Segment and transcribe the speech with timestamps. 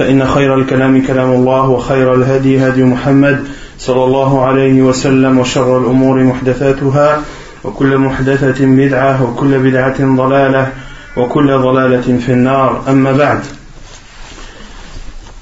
[0.00, 3.44] فإن خير الكلام كلام الله وخير الهدي هدي محمد
[3.78, 7.22] صلى الله عليه وسلم وشر الأمور محدثاتها
[7.64, 10.72] وكل محدثة بدعة وكل بدعة ضلالة
[11.16, 13.40] وكل ضلالة في النار أما بعد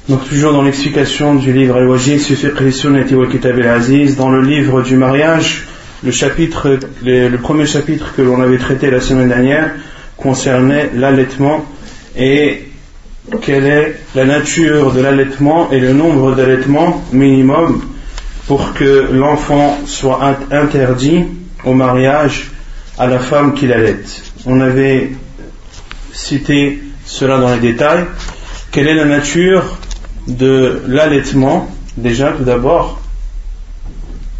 [0.08, 4.82] Donc toujours dans l'explication du livre Al-Wajid, Sufiq Sunnati wa Kitab al-Aziz, dans le livre
[4.82, 5.68] du mariage,
[6.02, 9.70] le chapitre, le, le premier chapitre que l'on avait traité la semaine dernière
[10.16, 11.64] concernait l'allaitement
[12.16, 12.67] et
[13.36, 17.82] quelle est la nature de l'allaitement et le nombre d'allaitements minimum
[18.46, 21.24] pour que l'enfant soit interdit
[21.64, 22.50] au mariage
[22.98, 24.22] à la femme qui l'allaite.
[24.46, 25.10] On avait
[26.12, 28.04] cité cela dans les détails.
[28.70, 29.78] Quelle est la nature
[30.26, 31.68] de l'allaitement?
[31.96, 33.00] Déjà, tout d'abord,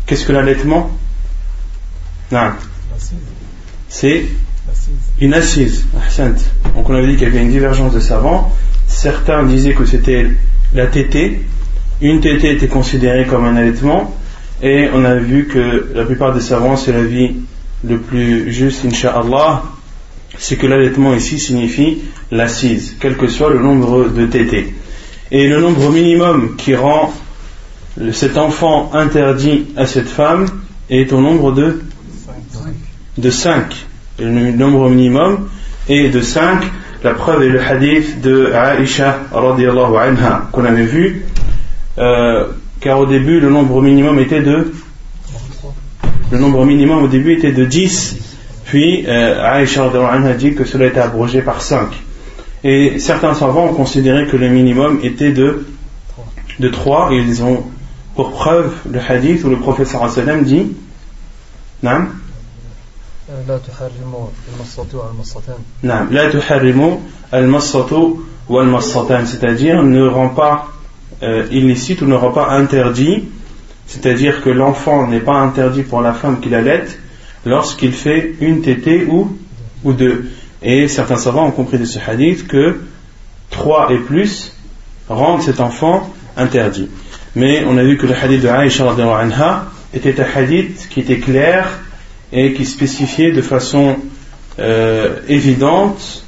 [0.07, 0.91] qu'est-ce que l'allaitement?
[2.31, 2.53] Non.
[3.89, 4.25] C'est
[5.21, 5.85] une assise.
[6.75, 8.53] Donc on avait dit qu'il y avait une divergence de savants.
[8.89, 10.27] Certains disaient que c'était
[10.75, 11.41] la tétée.
[12.01, 14.15] Une tétée était considérée comme un allaitement.
[14.63, 17.37] Et on a vu que la plupart des savants, c'est la vie
[17.85, 19.63] le plus juste, inshallah,
[20.37, 21.99] c'est que l'allaitement ici signifie
[22.31, 24.75] l'assise, quel que soit le nombre de tétés.
[25.31, 27.13] Et le nombre minimum qui rend
[28.13, 30.47] cet enfant interdit à cette femme
[30.91, 31.83] est au nombre de
[33.17, 33.87] de 5.
[34.21, 35.49] Le nombre minimum
[35.89, 36.63] est de 5.
[37.05, 41.25] La preuve est le hadith de Aisha anha qu'on avait vu.
[41.99, 42.47] Euh,
[42.81, 44.73] car au début le nombre minimum était de
[46.31, 48.17] le nombre minimum au début était de 10
[48.65, 51.89] puis euh, Aisha a dit que cela était abrogé par 5
[52.63, 55.67] et certains savants ont considéré que le minimum était de
[56.61, 57.65] de 3 et ils ont
[58.15, 60.69] pour preuve le hadith où le professeur sallam dit
[61.83, 62.07] non
[66.12, 66.98] لا تحرموا
[67.34, 68.18] المصة
[68.50, 70.68] والمصتان c'est-à-dire ne rend pas
[71.24, 73.24] euh, illicite ou ne rend pas interdit,
[73.88, 76.86] c'est-à-dire que l'enfant n'est pas interdit pour la femme qui l'allait
[77.46, 79.38] lorsqu'il fait une tétée ou,
[79.86, 80.26] ou deux.
[80.62, 82.82] Et certains savants ont compris de ce hadith que
[83.50, 84.54] trois et plus
[85.08, 86.90] rendent cet enfant interdit.
[87.36, 91.20] Mais on a vu que le hadith de Aïcha anha était un hadith qui était
[91.20, 91.68] clair
[92.33, 93.97] et qui spécifiait de façon
[94.59, 96.25] euh, évidente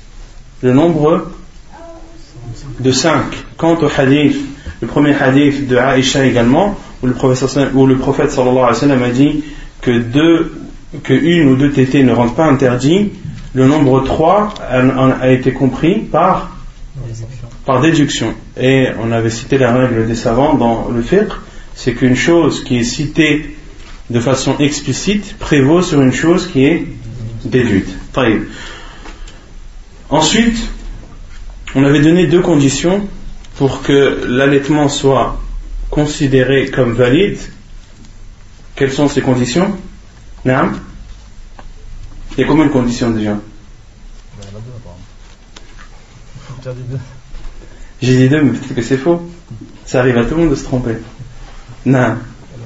[0.62, 1.30] le nombre
[2.78, 3.26] de cinq.
[3.56, 4.36] Quant au hadith
[4.80, 7.14] le premier hadith de Aïcha également, où le,
[7.74, 9.44] où le prophète a dit
[9.82, 10.52] que, deux,
[11.02, 13.12] que une ou deux tétés ne rendent pas interdit,
[13.52, 16.56] le nombre 3 a, été compris par,
[17.66, 18.32] par déduction.
[18.58, 21.32] Et on avait cité la règle des savants dans le fiqh,
[21.74, 23.56] c'est qu'une chose qui est citée
[24.10, 26.86] de façon explicite prévaut sur une chose qui est
[27.44, 27.88] déduite.
[30.10, 30.58] Ensuite,
[31.74, 33.08] on avait donné deux conditions
[33.56, 35.40] pour que l'allaitement soit
[35.90, 37.38] considéré comme valide,
[38.74, 39.76] quelles sont ces conditions?
[40.44, 40.72] Non
[42.32, 43.38] Il y a combien de conditions déjà?
[48.02, 49.22] J'ai dit deux, mais peut-être que c'est faux.
[49.84, 50.96] Ça arrive à tout le monde de se tromper.
[51.84, 52.16] Non.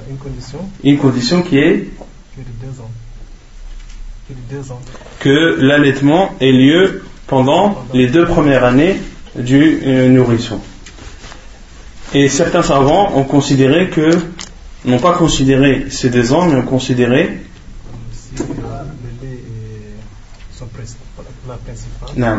[0.08, 1.88] Une condition Une condition qui est
[5.20, 8.96] que l'allaitement ait lieu pendant les deux premières années
[9.36, 10.60] du euh, nourrisson.
[12.14, 14.10] Et certains savants ont considéré que,
[14.84, 17.40] n'ont pas considéré ces deux ans, mais ont considéré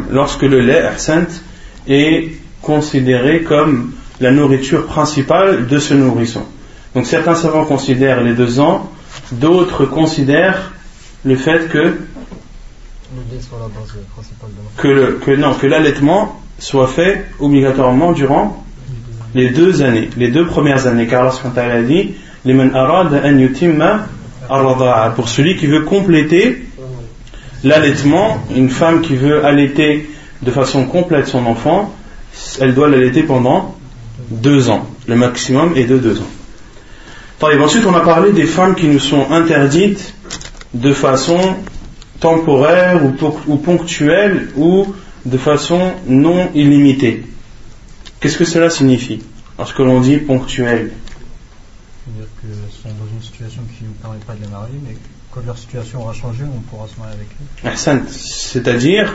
[0.09, 0.89] lorsque le lait
[1.87, 2.31] est
[2.61, 6.45] considéré comme la nourriture principale de ce nourrisson.
[6.95, 8.89] Donc certains savants considèrent les deux ans,
[9.33, 10.71] d'autres considèrent
[11.25, 11.97] le fait que
[14.77, 18.63] que, l'allaitement soit fait obligatoirement durant
[19.33, 22.15] les deux années, les deux premières années, car Allah a dit
[25.15, 26.65] pour celui qui veut compléter
[27.63, 30.09] l'allaitement, une femme qui veut allaiter
[30.41, 31.93] de façon complète son enfant,
[32.61, 33.75] elle doit l'allaiter pendant
[34.29, 34.87] deux ans.
[35.07, 36.44] Le maximum est de deux ans.
[37.41, 40.13] Ensuite, on a parlé des femmes qui nous sont interdites
[40.73, 41.55] de façon
[42.19, 43.01] temporaire
[43.47, 44.93] ou, ponctuelle ou
[45.25, 47.23] de façon non illimitée.
[48.19, 49.21] Qu'est-ce que cela signifie
[49.57, 50.91] lorsque l'on dit ponctuelle?
[52.05, 54.95] C'est-à-dire qu'elles sont dans une situation qui ne permet pas de les marier, mais
[55.31, 58.07] quand leur situation aura changé, on pourra se marier avec eux.
[58.09, 59.13] C'est-à-dire,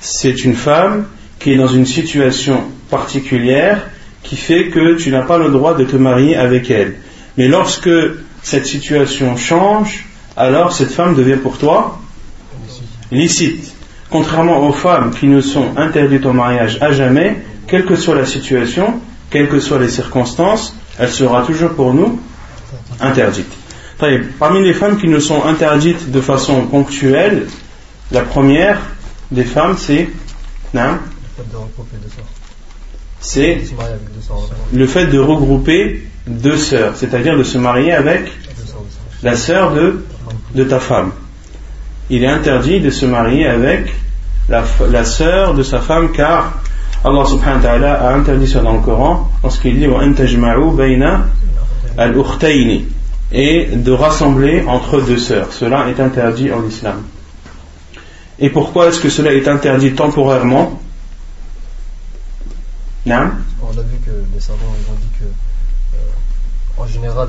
[0.00, 1.06] c'est une femme
[1.38, 3.88] qui est dans une situation particulière
[4.22, 6.96] qui fait que tu n'as pas le droit de te marier avec elle.
[7.38, 7.88] Mais lorsque
[8.42, 10.04] cette situation change,
[10.36, 12.00] alors cette femme devient pour toi
[13.10, 13.72] licite.
[14.10, 17.36] Contrairement aux femmes qui ne sont interdites au mariage à jamais,
[17.66, 19.00] quelle que soit la situation,
[19.30, 22.20] quelles que soient les circonstances, elle sera toujours pour nous
[23.00, 23.52] interdite.
[24.38, 27.46] Parmi les femmes qui nous sont interdites de façon ponctuelle,
[28.10, 28.80] la première
[29.30, 30.08] des femmes, c'est
[33.20, 33.60] c'est
[34.72, 38.30] le fait de regrouper deux sœurs, c'est-à-dire de se marier avec
[39.22, 40.04] la sœur de,
[40.54, 41.12] de ta femme.
[42.10, 43.92] Il est interdit de se marier avec
[44.48, 46.62] la, sœur de sa femme car
[47.04, 49.86] Allah subhanahu wa ta'ala a interdit ça dans le Coran lorsqu'il dit
[51.96, 52.14] al
[53.30, 55.52] et de rassembler entre deux sœurs.
[55.52, 57.02] Cela est interdit en islam.
[58.38, 60.80] Et pourquoi est-ce que cela est interdit temporairement?
[63.06, 65.24] On a vu que les savants ont dit que,
[66.78, 67.28] en général,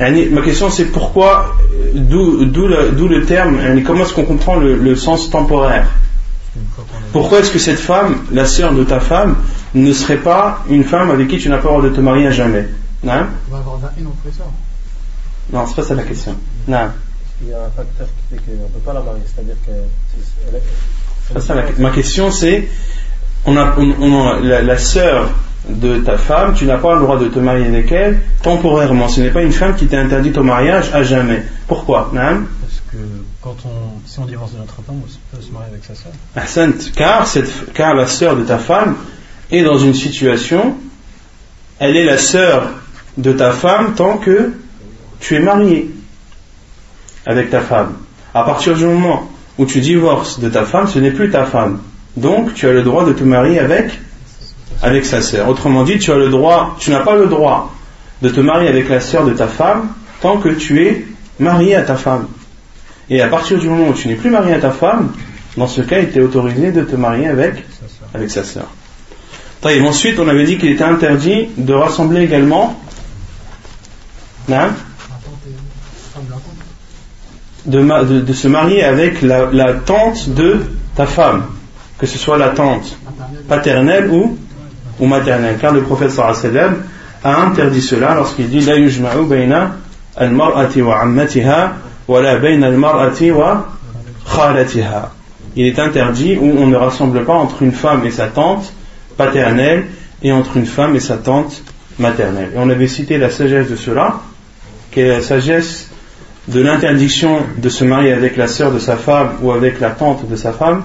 [0.00, 1.54] euh, Ma question c'est pourquoi,
[1.94, 5.88] d'où le, terme, comment est-ce qu'on comprend le, sens temporaire?
[7.12, 9.36] Pourquoi est-ce que cette femme, la sœur de ta femme,
[9.74, 12.26] ne serait pas une femme avec qui tu n'as pas le droit de te marier
[12.26, 12.68] à jamais?
[13.02, 14.46] Non On va avoir une autre sœur.
[15.52, 16.34] Non, c'est pas ça la question.
[16.66, 16.88] Non
[17.42, 19.22] il y a un facteur qui fait qu'on ne peut pas la marier.
[19.26, 21.40] C'est-à-dire que.
[21.40, 22.68] Ça, la, ma question c'est
[23.46, 25.30] on a, on, a la, la sœur
[25.68, 29.08] de ta femme, tu n'as pas le droit de te marier avec elle temporairement.
[29.08, 31.42] Ce n'est pas une femme qui t'est interdite au mariage à jamais.
[31.66, 32.10] Pourquoi?
[32.12, 32.98] Parce que
[33.40, 36.92] quand on, si on divorce de notre femme, on peut se marier avec sa sœur.
[36.94, 38.96] Car, cette, car la sœur de ta femme
[39.50, 40.76] est dans une situation,
[41.78, 42.68] elle est la sœur
[43.16, 44.52] de ta femme tant que
[45.20, 45.90] tu es marié
[47.26, 47.94] avec ta femme.
[48.34, 51.80] À partir du moment où tu divorces de ta femme, ce n'est plus ta femme.
[52.16, 53.98] Donc, tu as le droit de te marier avec,
[54.82, 55.48] avec sa sœur.
[55.48, 57.72] Autrement dit, tu n'as pas le droit
[58.22, 59.88] de te marier avec la sœur de ta femme
[60.20, 61.06] tant que tu es
[61.38, 62.28] marié à ta femme.
[63.10, 65.12] Et à partir du moment où tu n'es plus marié à ta femme,
[65.56, 67.64] dans ce cas, il t'est autorisé de te marier avec,
[68.14, 68.66] avec sa sœur.
[69.64, 72.78] Ensuite, on avait dit qu'il était interdit de rassembler également.
[74.48, 74.68] Non
[77.64, 80.60] de, de, se marier avec la, tante de
[80.96, 81.46] ta femme,
[81.98, 82.98] que ce soit la tante
[83.48, 84.36] paternelle ou,
[84.98, 85.56] ou maternelle.
[85.60, 86.82] Car le prophète sallam
[87.22, 89.76] a interdit cela lorsqu'il dit La yujma'u bayna
[90.16, 91.72] al-mar'ati wa ammatiha
[92.08, 93.68] la al-mar'ati wa.
[95.56, 98.72] Il est interdit où on ne rassemble pas entre une femme et sa tante
[99.16, 99.86] paternelle
[100.22, 101.62] et entre une femme et sa tante
[101.98, 102.50] maternelle.
[102.54, 104.20] Et on avait cité la sagesse de cela,
[104.90, 105.90] qui est la sagesse
[106.48, 110.28] de l'interdiction de se marier avec la sœur de sa femme ou avec la tante
[110.28, 110.84] de sa femme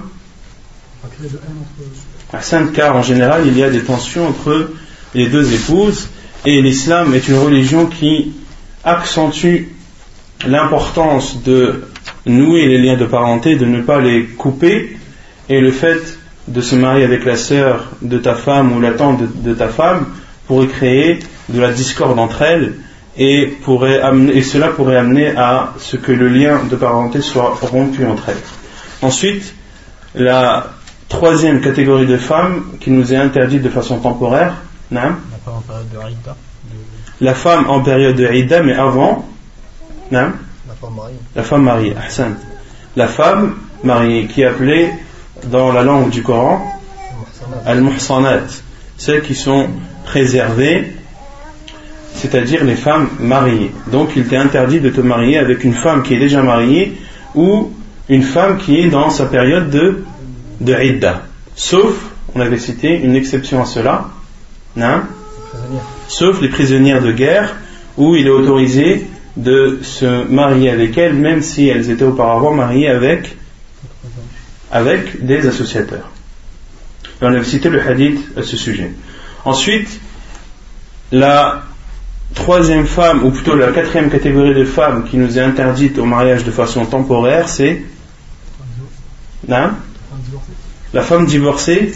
[2.40, 4.70] sainte car en général il y a des tensions entre
[5.14, 6.08] les deux épouses
[6.44, 8.32] et l'islam est une religion qui
[8.84, 9.68] accentue
[10.46, 11.84] l'importance de
[12.26, 14.96] nouer les liens de parenté, de ne pas les couper
[15.48, 16.18] et le fait
[16.48, 19.68] de se marier avec la sœur de ta femme ou la tante de, de ta
[19.68, 20.06] femme
[20.46, 21.18] pourrait créer
[21.48, 22.74] de la discorde entre elles
[23.18, 27.58] et, pourrait amener, et cela pourrait amener à ce que le lien de parenté soit
[27.60, 28.36] rompu entre elles.
[29.02, 29.54] Ensuite,
[30.14, 30.70] la
[31.10, 34.54] troisième catégorie de femmes qui nous est interdite de façon temporaire,
[34.90, 35.18] la femme
[35.56, 36.36] en période de Aïda.
[37.20, 39.28] La femme en période de Aïda, mais avant,
[40.10, 40.32] la
[40.80, 41.16] femme mariée.
[41.36, 41.94] La femme mariée,
[42.96, 44.90] La femme mariée qui est appelée
[45.44, 46.64] dans la langue du Coran
[47.66, 48.62] al-muhsanat,
[48.96, 49.68] celles qui sont
[50.04, 50.94] préservées
[52.14, 53.70] c'est-à-dire les femmes mariées.
[53.90, 56.98] Donc il t'est interdit de te marier avec une femme qui est déjà mariée
[57.34, 57.72] ou
[58.08, 60.02] une femme qui est dans sa période de,
[60.60, 61.22] de Idda.
[61.56, 61.94] Sauf,
[62.34, 64.08] on avait cité une exception à cela,
[64.78, 65.04] hein,
[66.08, 67.56] sauf les prisonnières de guerre
[67.96, 72.88] où il est autorisé de se marier avec elles même si elles étaient auparavant mariées
[72.88, 73.36] avec,
[74.70, 76.08] avec des associateurs.
[77.20, 78.92] on avait cité le hadith à ce sujet.
[79.44, 80.00] Ensuite,
[81.12, 81.62] la
[82.34, 86.44] troisième femme, ou plutôt la quatrième catégorie de femmes qui nous est interdite au mariage
[86.44, 87.82] de façon temporaire, c'est
[89.48, 89.70] non
[90.92, 91.92] la femme divorcée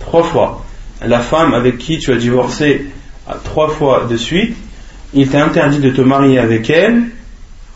[0.00, 0.64] trois fois.
[1.04, 2.86] La femme avec qui tu as divorcé
[3.44, 4.56] trois fois de suite,
[5.12, 7.04] il t'est interdit de te marier avec elle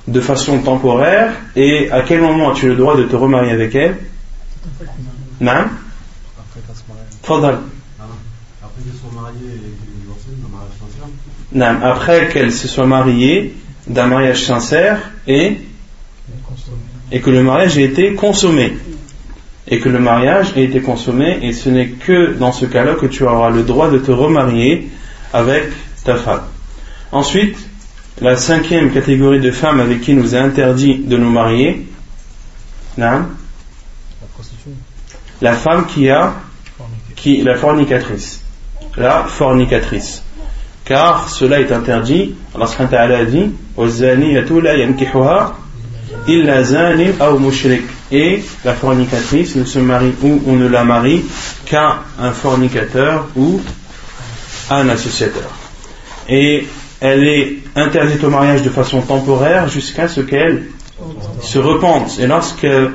[0.08, 1.32] de façon temporaire.
[1.56, 3.96] Et à quel moment as-tu le droit de te remarier avec elle?
[5.40, 5.64] Non
[11.52, 13.54] Non, après qu'elle se soit mariée
[13.86, 15.58] d'un mariage sincère et
[17.12, 18.76] et que le mariage ait été consommé
[19.70, 23.06] et que le mariage ait été consommé et ce n'est que dans ce cas-là que
[23.06, 24.90] tu auras le droit de te remarier
[25.32, 25.64] avec
[26.04, 26.42] ta femme.
[27.12, 27.56] Ensuite,
[28.20, 31.86] la cinquième catégorie de femmes avec qui nous est interdit de nous marier,
[32.98, 33.26] la,
[35.40, 36.34] la femme qui a
[37.14, 38.42] qui la fornicatrice,
[38.96, 40.22] la fornicatrice.
[40.84, 42.34] Car cela est interdit.
[42.54, 43.52] Allah a dit
[48.12, 51.24] et la fornicatrice ne se marie ou on ne la marie
[51.66, 53.60] qu'à un fornicateur ou
[54.68, 55.50] à un associateur.
[56.28, 56.66] Et
[57.00, 60.64] elle est interdite au mariage de façon temporaire jusqu'à ce qu'elle
[61.40, 62.18] se repente.
[62.20, 62.92] Et lorsqu'elle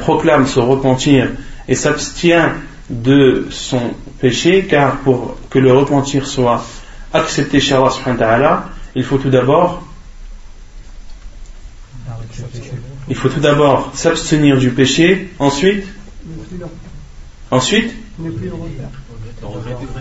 [0.00, 1.28] proclame se repentir
[1.68, 2.52] et s'abstient
[2.90, 3.80] de son
[4.20, 6.64] péché, car pour que le repentir soit
[7.12, 9.85] accepté chez Allah, il faut tout d'abord
[13.08, 15.84] il faut tout d'abord s'abstenir du péché, ensuite
[17.50, 17.94] ensuite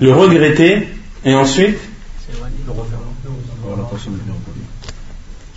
[0.01, 0.87] le regretter
[1.23, 1.77] et ensuite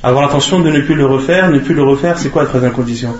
[0.03, 1.51] avoir l'intention de ne plus le refaire.
[1.51, 3.15] Ne plus le refaire, c'est quoi la troisième condition?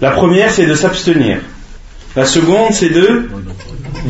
[0.00, 1.40] La première, c'est de s'abstenir.
[2.14, 3.28] La seconde, c'est de,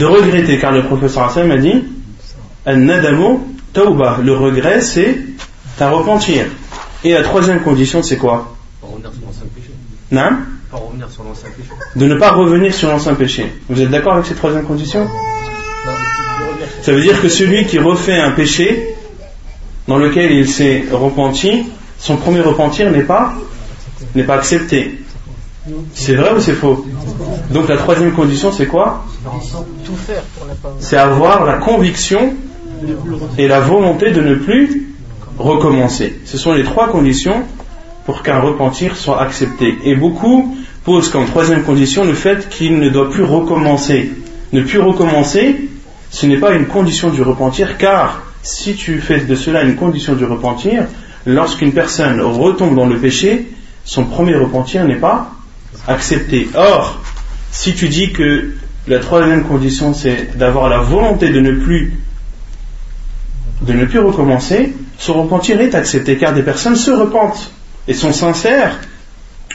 [0.05, 1.85] regretter, car le professeur Hassan a dit.
[2.67, 5.19] Le regret, c'est
[5.79, 6.47] ta repentir.
[7.05, 8.55] Et la troisième condition, c'est quoi
[10.11, 10.31] Non
[11.97, 13.53] De ne pas revenir sur l'ancien péché.
[13.69, 15.09] Vous êtes d'accord avec cette troisième condition
[16.83, 18.95] Ça veut dire que celui qui refait un péché
[19.89, 21.65] dans lequel il s'est repenti,
[21.99, 23.35] son premier repentir n'est pas,
[24.15, 25.01] n'est pas accepté.
[25.95, 26.85] C'est vrai ou c'est faux
[27.51, 29.05] Donc la troisième condition, c'est quoi
[30.81, 32.35] C'est avoir la conviction
[33.39, 34.92] et la volonté de ne plus
[35.39, 36.21] recommencer.
[36.25, 37.45] Ce sont les trois conditions
[38.07, 39.79] pour qu'un repentir soit accepté.
[39.85, 44.11] Et beaucoup posent comme troisième condition le fait qu'il ne doit plus recommencer.
[44.53, 45.69] Ne plus recommencer,
[46.11, 50.15] ce n'est pas une condition du repentir, car si tu fais de cela une condition
[50.15, 50.87] du repentir,
[51.27, 53.49] lorsqu'une personne retombe dans le péché,
[53.85, 55.31] son premier repentir n'est pas
[55.87, 56.49] accepté.
[56.55, 57.01] Or,
[57.51, 58.53] si tu dis que
[58.89, 61.91] la troisième condition c'est d'avoir la volonté de ne de
[63.73, 67.51] ne plus recommencer, ce repentir est accepté car des personnes se repentent
[67.89, 68.79] et sont sincères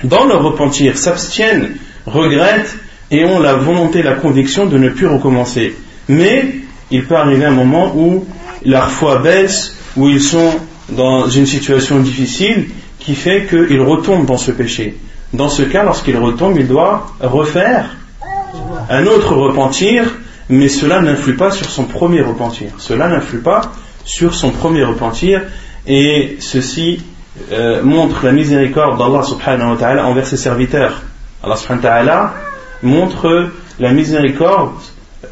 [0.04, 2.76] dans leur repentir, s'abstiennent, regrettent
[3.12, 5.74] et ont la volonté, la conviction de ne plus recommencer.
[6.10, 6.54] Mais
[6.92, 8.26] il peut arriver un moment où
[8.66, 10.52] leur foi baisse, où ils sont
[10.90, 12.68] dans une situation difficile
[13.00, 14.98] qui fait qu'ils retombent dans ce péché.
[15.32, 17.96] Dans ce cas, lorsqu'il retombe, il doit refaire
[18.90, 20.14] un autre repentir,
[20.50, 22.72] mais cela n'influe pas sur son premier repentir.
[22.80, 23.72] Cela n'influe pas
[24.08, 25.42] sur son premier repentir
[25.86, 27.02] et ceci
[27.52, 31.04] euh, montre la miséricorde d'Allah subhanahu wa ta'ala envers ses serviteurs.
[31.44, 32.34] Allah subhanahu wa ta'ala
[32.82, 34.80] montre la miséricorde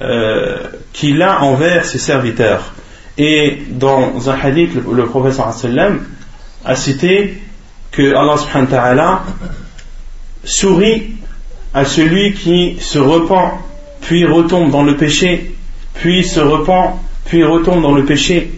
[0.01, 0.57] euh,
[0.93, 2.73] qu'il a envers ses serviteurs.
[3.17, 5.55] Et dans un hadith, le, professeur
[6.65, 7.41] a cité
[7.91, 9.23] que Allah subhanahu wa ta'ala
[10.43, 11.15] sourit
[11.73, 13.61] à celui qui se repent,
[14.01, 15.55] puis retombe dans le péché,
[15.93, 18.51] puis se repent, puis retombe dans le péché.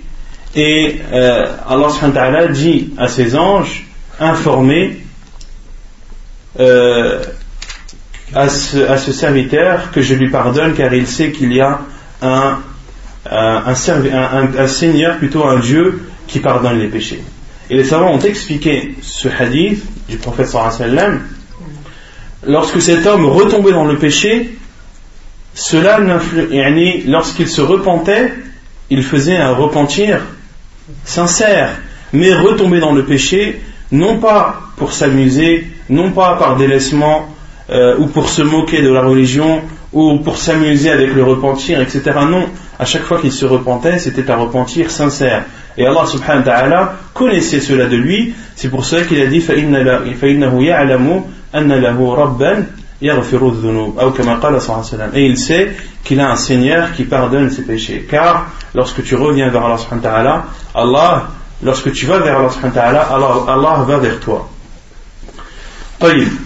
[0.56, 3.86] Et euh, Allah dit à ses anges,
[4.20, 4.98] informés
[6.60, 7.24] euh,
[8.34, 11.80] à, ce, serviteur que je lui pardonne car il sait qu'il y a
[12.22, 12.60] un,
[13.76, 17.22] Seigneur, plutôt un Dieu qui pardonne les péchés.
[17.70, 21.22] Et les savants ont expliqué ce hadith du prophète sallam
[22.46, 24.58] lorsque cet homme retombait dans le péché,
[25.54, 28.34] cela lorsqu'il se repentait,
[28.90, 30.22] il faisait un repentir
[31.05, 31.71] sincère,
[32.13, 37.29] mais retomber dans le péché, non pas pour s'amuser, non pas par délaissement,
[37.71, 42.03] euh, ou pour se moquer de la religion, ou pour s'amuser avec le repentir, etc.
[42.29, 42.47] Non,
[42.79, 45.45] à chaque fois qu'il se repentait, c'était un repentir sincère.
[45.77, 49.41] Et Allah subhanahu wa ta'ala connaissait cela de lui, c'est pour cela qu'il a dit
[49.41, 51.23] فَإِنَّهُ يَعْلَمُ
[51.55, 52.67] أَنَّ لَهُ رَبًّا
[53.02, 53.10] et
[55.26, 55.72] il sait
[56.04, 58.08] qu'il a un Seigneur qui pardonne ses péchés.
[58.10, 61.28] Car lorsque tu reviens vers Allah, Allah
[61.64, 64.50] lorsque tu vas vers Allah, Allah, Allah va vers toi.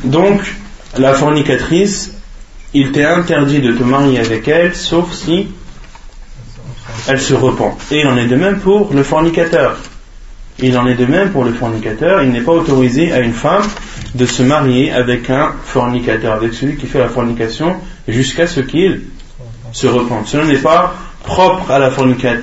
[0.04, 0.42] Donc,
[0.98, 2.16] la fornicatrice,
[2.74, 5.48] il t'est interdit de te marier avec elle, sauf si
[7.08, 7.78] elle se repent.
[7.92, 9.78] Et il en est de même pour le fornicateur.
[10.60, 12.22] Il en est de même pour le fornicateur.
[12.24, 13.64] Il n'est pas autorisé à une femme
[14.16, 17.76] de se marier avec un fornicateur, avec celui qui fait la fornication,
[18.08, 19.02] jusqu'à ce qu'il
[19.72, 20.28] se repente.
[20.28, 21.92] Cela n'est pas propre à la,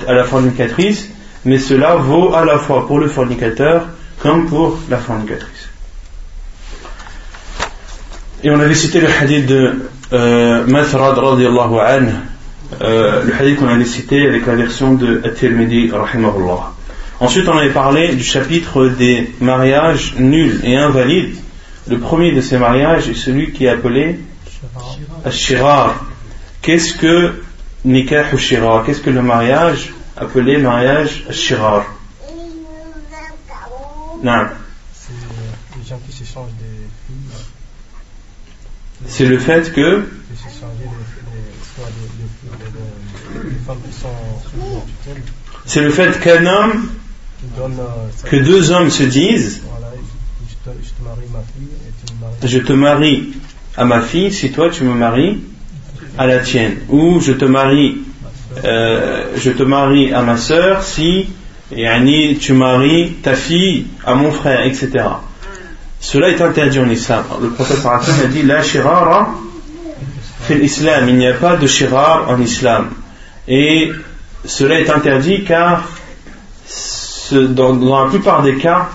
[0.07, 1.09] à la fornicatrice,
[1.45, 3.87] mais cela vaut à la fois pour le fornicateur
[4.19, 5.69] comme pour la fornicatrice.
[8.43, 12.11] Et on avait cité le hadith de euh, Mathrad radiallahu anhu,
[12.81, 16.71] euh, le hadith qu'on avait cité avec la version de At-Tirmidhi rahimahullah.
[17.19, 21.35] Ensuite, on avait parlé du chapitre des mariages nuls et invalides.
[21.87, 24.19] Le premier de ces mariages est celui qui est appelé
[25.29, 26.05] Shirar.
[26.61, 27.41] Qu'est-ce que
[27.85, 28.85] Nikah ou Shirar?
[28.85, 31.85] Qu'est-ce que le mariage appelé mariage Shirar
[34.21, 34.47] Non.
[34.93, 35.13] C'est
[35.79, 37.45] les gens qui s'échangent des filles.
[39.07, 40.05] C'est le fait que.
[45.65, 46.89] C'est le fait qu'un homme
[48.25, 49.61] que deux hommes se disent
[52.43, 53.33] je te marie
[53.77, 55.39] à ma fille si toi tu me maries
[56.17, 56.77] à la tienne.
[56.89, 57.97] Ou je te marie
[58.63, 61.27] euh, je te marie à ma sœur si
[61.69, 65.05] tu maries ta fille à mon frère etc
[65.99, 67.25] cela est interdit en islam.
[67.41, 69.35] Le prophète a dit la shirara
[70.49, 71.09] islam.
[71.09, 72.89] Il n'y a pas de shirar en islam.
[73.47, 73.91] Et
[74.45, 75.83] cela est interdit car
[77.31, 78.89] dans, la plupart des cas,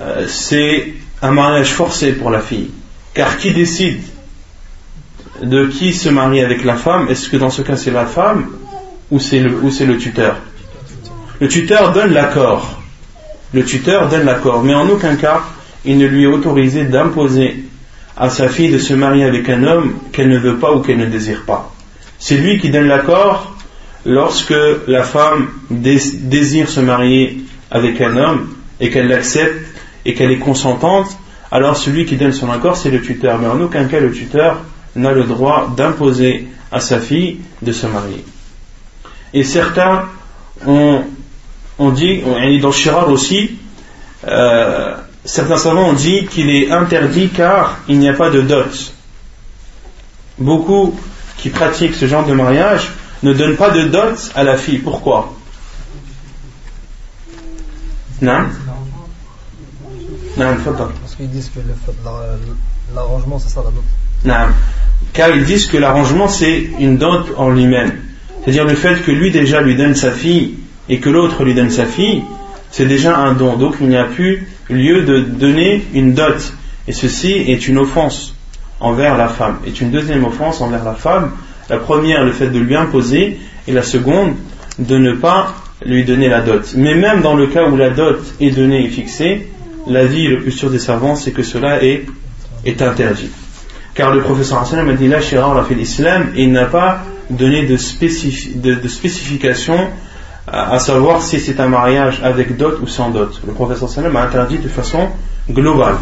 [0.00, 2.70] euh, c'est un mariage forcé pour la fille.
[3.14, 4.00] Car qui décide
[5.42, 7.08] de qui se marie avec la femme?
[7.08, 8.50] Est-ce que dans ce cas c'est la femme
[9.10, 10.36] ou c'est le, le tuteur?
[11.40, 12.80] Le tuteur donne l'accord.
[13.52, 15.42] Le tuteur donne l'accord, mais en aucun cas
[15.84, 17.64] il ne lui est autorisé d'imposer
[18.16, 20.98] à sa fille de se marier avec un homme qu'elle ne veut pas ou qu'elle
[20.98, 21.72] ne désire pas.
[22.18, 23.54] C'est lui qui donne l'accord
[24.04, 24.54] lorsque
[24.86, 28.48] la femme désire se marier avec un homme
[28.80, 29.75] et qu'elle l'accepte
[30.06, 31.08] et qu'elle est consentante,
[31.50, 33.38] alors celui qui donne son accord, c'est le tuteur.
[33.38, 34.60] Mais en aucun cas, le tuteur
[34.94, 38.24] n'a le droit d'imposer à sa fille de se marier.
[39.34, 40.04] Et certains
[40.64, 41.02] ont,
[41.90, 42.22] dit,
[42.62, 43.58] dans Shirar aussi,
[44.26, 48.92] euh, certains savants ont dit qu'il est interdit car il n'y a pas de dot.
[50.38, 50.98] Beaucoup
[51.36, 52.90] qui pratiquent ce genre de mariage
[53.24, 54.78] ne donne pas de dot à la fille.
[54.78, 55.34] Pourquoi?
[58.22, 58.46] Non?
[60.36, 61.60] Non, Parce qu'ils disent que
[62.94, 63.84] l'arrangement, c'est ça la dot.
[64.24, 64.52] Non.
[65.12, 67.92] Car ils disent que l'arrangement, c'est une dot en lui-même.
[68.42, 70.54] C'est-à-dire le fait que lui déjà lui donne sa fille
[70.88, 72.22] et que l'autre lui donne sa fille,
[72.70, 73.56] c'est déjà un don.
[73.56, 76.52] Donc il n'y a plus lieu de donner une dot.
[76.86, 78.34] Et ceci est une offense
[78.78, 79.58] envers la femme.
[79.66, 81.32] Est une deuxième offense envers la femme
[81.68, 84.34] la première, le fait de lui imposer, et la seconde,
[84.78, 86.74] de ne pas lui donner la dot.
[86.76, 89.48] Mais même dans le cas où la dot est donnée et fixée,
[89.86, 92.06] l'avis le plus sûr des savants, c'est que cela est,
[92.66, 93.30] interdit.
[93.94, 97.02] Car le professeur Hassan a dit là, Shirar a fait l'islam et il n'a pas
[97.30, 99.88] donné de, de, spécification
[100.46, 103.40] à, savoir si c'est un mariage avec dot ou sans dot.
[103.46, 105.08] Le professeur Hassan a interdit de façon
[105.48, 105.96] globale.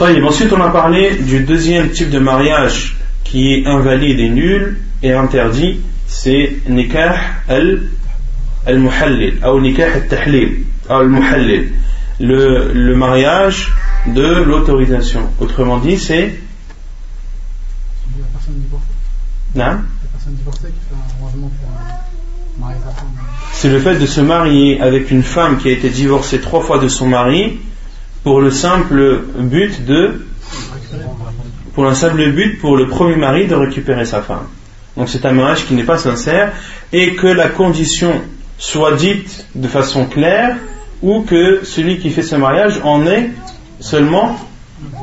[0.00, 5.12] Ensuite, on a parlé du deuxième type de mariage qui est invalide et nul et
[5.12, 7.14] interdit, c'est nikah
[8.66, 11.72] al-muhallil, ou nikah al-tahlil, al-muhallil,
[12.20, 13.72] le, le mariage
[14.06, 15.30] de l'autorisation.
[15.40, 16.34] Autrement dit, c'est.
[23.52, 26.78] C'est le fait de se marier avec une femme qui a été divorcée trois fois
[26.78, 27.58] de son mari
[28.22, 30.26] pour le simple but de
[31.74, 34.46] pour un simple but pour le premier mari de récupérer sa femme.
[34.96, 36.52] Donc c'est un mariage qui n'est pas sincère
[36.92, 38.20] et que la condition
[38.58, 40.56] soit dite de façon claire
[41.02, 43.30] ou que celui qui fait ce mariage en ait
[43.80, 44.36] seulement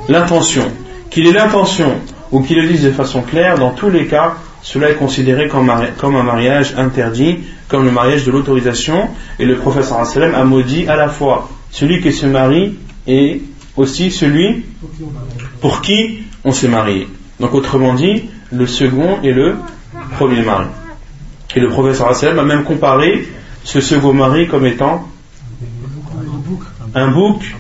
[0.10, 0.64] l'intention.
[1.10, 1.94] Qu'il ait l'intention
[2.32, 5.70] ou qu'il le dise de façon claire, dans tous les cas, cela est considéré comme
[5.70, 9.10] un mariage interdit, comme le mariage de l'autorisation.
[9.40, 12.76] Et le professeur a maudit à la fois celui qui se marie
[13.08, 13.42] et
[13.76, 14.66] aussi celui
[15.60, 17.08] pour qui on s'est marié.
[17.40, 19.56] Donc autrement dit, le second et le
[20.12, 20.68] premier mari.
[21.56, 23.28] Et le professeur Hassan a même comparé
[23.64, 25.08] ce second mari comme étant
[26.94, 27.56] un bouc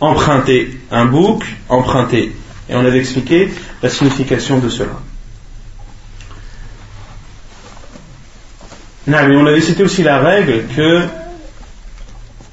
[0.00, 0.80] emprunté.
[0.90, 2.32] Un bouc emprunté.
[2.68, 3.50] Et on avait expliqué
[3.82, 5.00] la signification de cela.
[9.06, 11.02] Non, mais on avait cité aussi la règle que,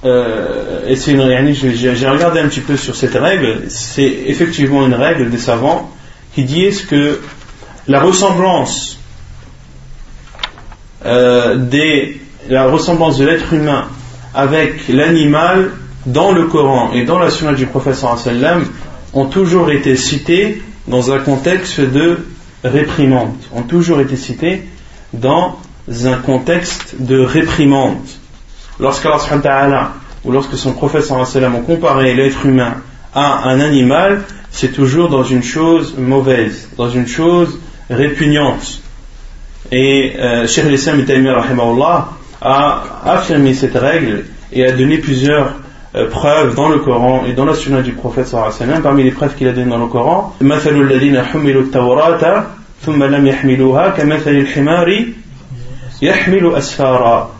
[0.05, 4.93] euh, et c'est une j'ai regardé un petit peu sur cette règle, c'est effectivement une
[4.93, 5.91] règle des savants
[6.35, 7.21] qui disent que
[7.87, 8.99] la ressemblance
[11.05, 13.87] euh, des, la ressemblance de l'être humain
[14.33, 15.71] avec l'animal
[16.05, 18.17] dans le Coran et dans la sunna du professeur
[19.13, 22.19] ont toujours été cités dans un contexte de
[22.63, 24.63] réprimande, ont toujours été cités
[25.13, 25.57] dans
[26.05, 27.97] un contexte de réprimande.
[28.79, 29.93] Lorsqu'Allah
[30.25, 32.75] ou lorsque son professeur sallam ont comparé l'être humain
[33.13, 38.81] à un animal, c'est toujours dans une chose mauvaise, dans une chose répugnante.
[39.71, 41.05] Et euh, Cheikh al-Islam
[42.41, 45.62] a affirmé cette règle et a donné plusieurs
[45.94, 48.82] euh, preuves dans le Coran et dans la sunna du prophète sallam.
[48.82, 52.44] Parmi les preuves qu'il a données dans le Coran, مثل الذين حملوا التوراة
[52.82, 55.04] ثم لم يحملوها كمثل الحمار
[56.02, 57.30] يحمل أسفارا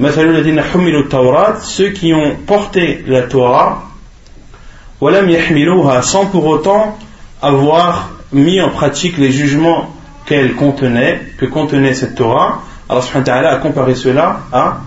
[0.00, 3.82] مثل الذين حملوا التوراة ceux qui ont porté la Torah
[5.00, 6.98] ولم يحملوها sans pour autant
[7.42, 9.94] avoir mis en pratique les jugements
[10.26, 14.78] qu'elle contenait, que contenait cette Torah, Allah subhanahu wa ta'ala a comparé cela à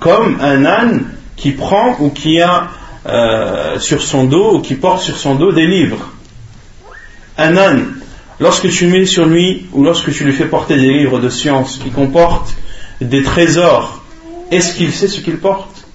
[0.00, 1.04] comme un âne
[1.36, 2.68] qui prend ou qui a
[3.06, 6.10] euh, sur son dos ou qui porte sur son dos des livres.
[7.38, 7.94] Un âne,
[8.38, 11.78] lorsque tu mets sur lui ou lorsque tu lui fais porter des livres de science
[11.82, 12.54] qui comportent
[13.00, 14.02] des trésors,
[14.50, 15.86] est-ce qu'il sait ce qu'il porte?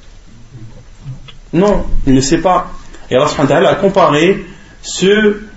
[1.53, 2.71] Non, il ne sait pas.
[3.11, 4.45] Et Allah a comparé
[4.81, 5.47] ceux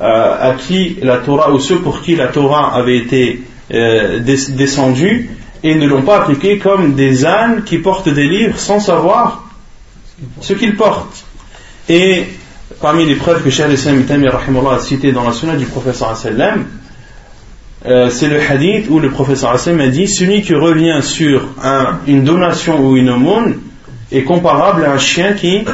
[0.00, 3.42] euh, à qui la Torah ou ceux pour qui la Torah avait été
[3.72, 5.30] euh, descendue
[5.62, 9.44] et ne l'ont pas appliqué comme des ânes qui portent des livres sans savoir
[10.40, 11.24] ce qu'ils portent.
[11.88, 12.24] Et
[12.80, 14.04] parmi les preuves que Cheikh Islam
[14.70, 16.66] a cité dans la sunna du professeur sallam,
[17.86, 21.48] euh, c'est le hadith où le professeur a dit celui qui revient sur
[22.06, 23.60] une donation ou une aumône
[24.10, 25.64] est comparable à un chien qui,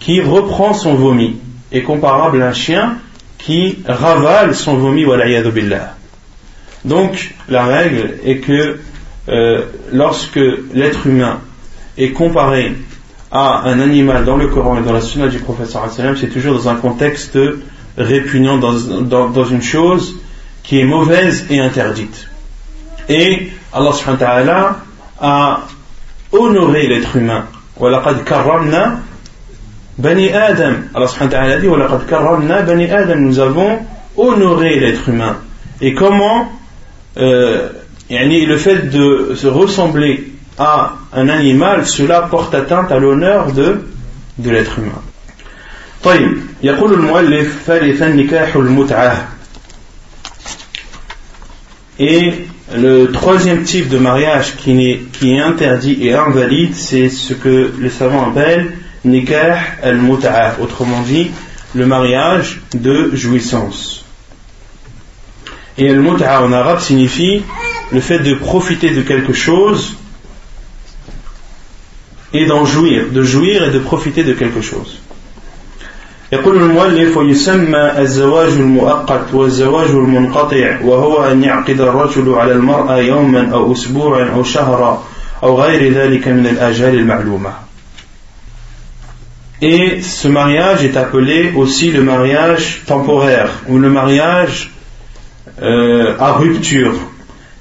[0.00, 1.36] qui reprend son vomi
[1.74, 2.96] est comparable à un chien
[3.38, 5.94] qui ravale son vomi billah.
[6.84, 8.78] Donc la règle est que
[9.28, 10.40] euh, lorsque
[10.74, 11.40] l'être humain
[11.96, 12.74] est comparé
[13.30, 16.68] à un animal dans le Coran et dans la sunna du professeur c'est toujours dans
[16.68, 17.38] un contexte
[17.96, 20.16] répugnant, dans, une chose
[20.62, 22.28] qui est mauvaise et interdite.
[23.08, 24.76] Et Allah
[25.20, 25.60] a
[26.32, 27.46] honoré l'être humain.
[29.96, 30.74] Bani Adam.
[30.94, 33.16] Allah subhanahu wa ta'ala dit Bani Adam.
[33.16, 33.78] Nous avons
[34.16, 35.36] honoré l'être humain.
[35.80, 36.50] Et comment
[37.17, 37.69] euh,
[38.09, 43.81] le fait de se ressembler à un animal, cela porte atteinte à l'honneur de,
[44.37, 45.01] de l'être humain.
[46.03, 49.27] طيب يقول المؤلف ثالثا نكاح المتعة
[51.99, 52.31] Et
[52.73, 57.73] le troisième type de mariage qui est, qui est interdit et invalide, c'est ce que
[57.77, 58.71] les savants appellent
[59.03, 61.31] nikah al-mut'a, autrement dit,
[61.75, 64.02] le mariage de jouissance.
[65.77, 67.43] Et al-mut'a en arabe signifie
[67.91, 69.95] le fait de profiter de quelque chose
[72.33, 74.99] et d'en jouir, de jouir et de profiter de quelque chose.
[76.31, 83.73] يقول المؤلف ويسمى الزواج المؤقت والزواج المنقطع وهو أن يعقد الرجل على المرأة يوما أو
[83.73, 85.03] أسبوعا أو شهرا
[85.43, 87.53] أو غير ذلك من الآجال المعلومة
[89.61, 94.71] Et ce mariage est appelé aussi le mariage temporaire ou le mariage
[95.61, 96.93] euh, à rupture.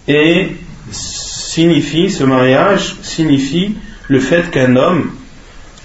[0.06, 0.56] Et
[0.90, 3.76] signifie, ce mariage signifie
[4.08, 5.10] le fait qu'un homme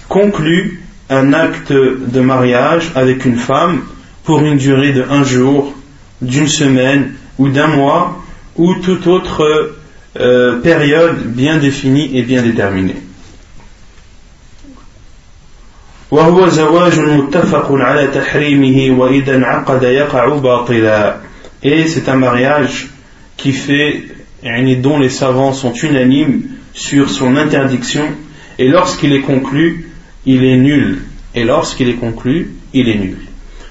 [0.08, 3.82] conclut un acte de mariage avec une femme
[4.24, 5.74] pour une durée de un jour,
[6.22, 8.22] d'une semaine ou d'un mois
[8.56, 9.74] ou toute autre
[10.16, 12.96] euh, période bien définie et bien déterminée.
[16.10, 21.16] وهو زواج متفق على تحريمه وإذا انعقد يقع باطلا
[21.63, 22.87] et c'est un mariage
[23.37, 24.03] qui fait
[24.81, 26.43] dont les savants sont unanimes
[26.73, 28.05] sur son interdiction.
[28.57, 29.91] Et lorsqu'il est conclu
[30.25, 31.03] il est nul.
[31.35, 33.17] Et lorsqu'il est conclu il est nul.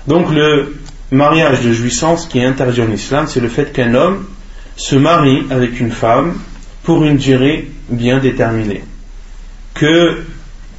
[0.07, 0.77] Donc le
[1.11, 4.27] mariage de jouissance qui est interdit en islam c'est le fait qu'un homme
[4.77, 6.35] se marie avec une femme
[6.83, 8.83] pour une durée bien déterminée.
[9.75, 10.23] Que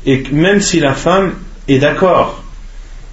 [0.06, 1.34] et même si la femme
[1.68, 2.44] est d'accord,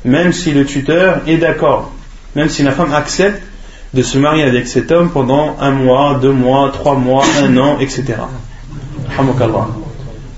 [0.04, 1.92] même si le tuteur est d'accord,
[2.34, 3.42] même si la femme accepte
[3.95, 7.77] de se marier avec cet homme pendant un mois, deux mois, trois mois, un an,
[7.79, 8.03] etc.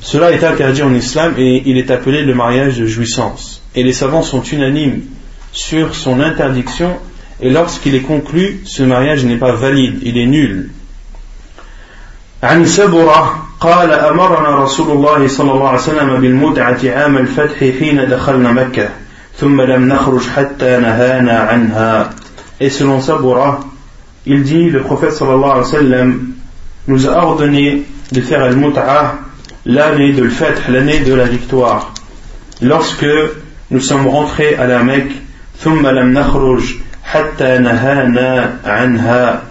[0.02, 3.62] Cela est interdit en islam et il est appelé le mariage de jouissance.
[3.76, 5.02] Et les savants sont unanimes
[5.52, 6.98] sur son interdiction
[7.42, 10.72] et lorsqu'il est conclu, ce mariage n'est pas valide, il est nul.
[12.44, 18.52] عن سبرة قال أمرنا رسول الله صلى الله عليه وسلم بالمتعة عام الفتح حين دخلنا
[18.52, 18.90] مكة
[19.40, 22.10] ثم لم نخرج حتى نهانا عنها
[22.60, 23.62] Et selon Sabura,
[24.26, 26.28] il dit, le prophète sallallahu alayhi wa sallam
[26.88, 29.16] nous a ordonné de faire al-mut'a
[29.66, 31.94] l'année de l'fath, l'année de la victoire.
[32.62, 33.06] Lorsque
[33.72, 35.12] nous sommes rentrés à la Mecque,
[35.64, 36.64] ثم لم نخرج
[37.04, 39.42] حتى نهانا عنها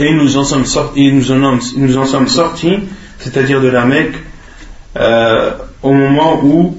[0.00, 2.78] et nous en sommes sortis, nous en, nous en sommes sortis,
[3.18, 4.14] c'est-à-dire de la Mecque,
[4.96, 5.50] euh,
[5.82, 6.78] au moment où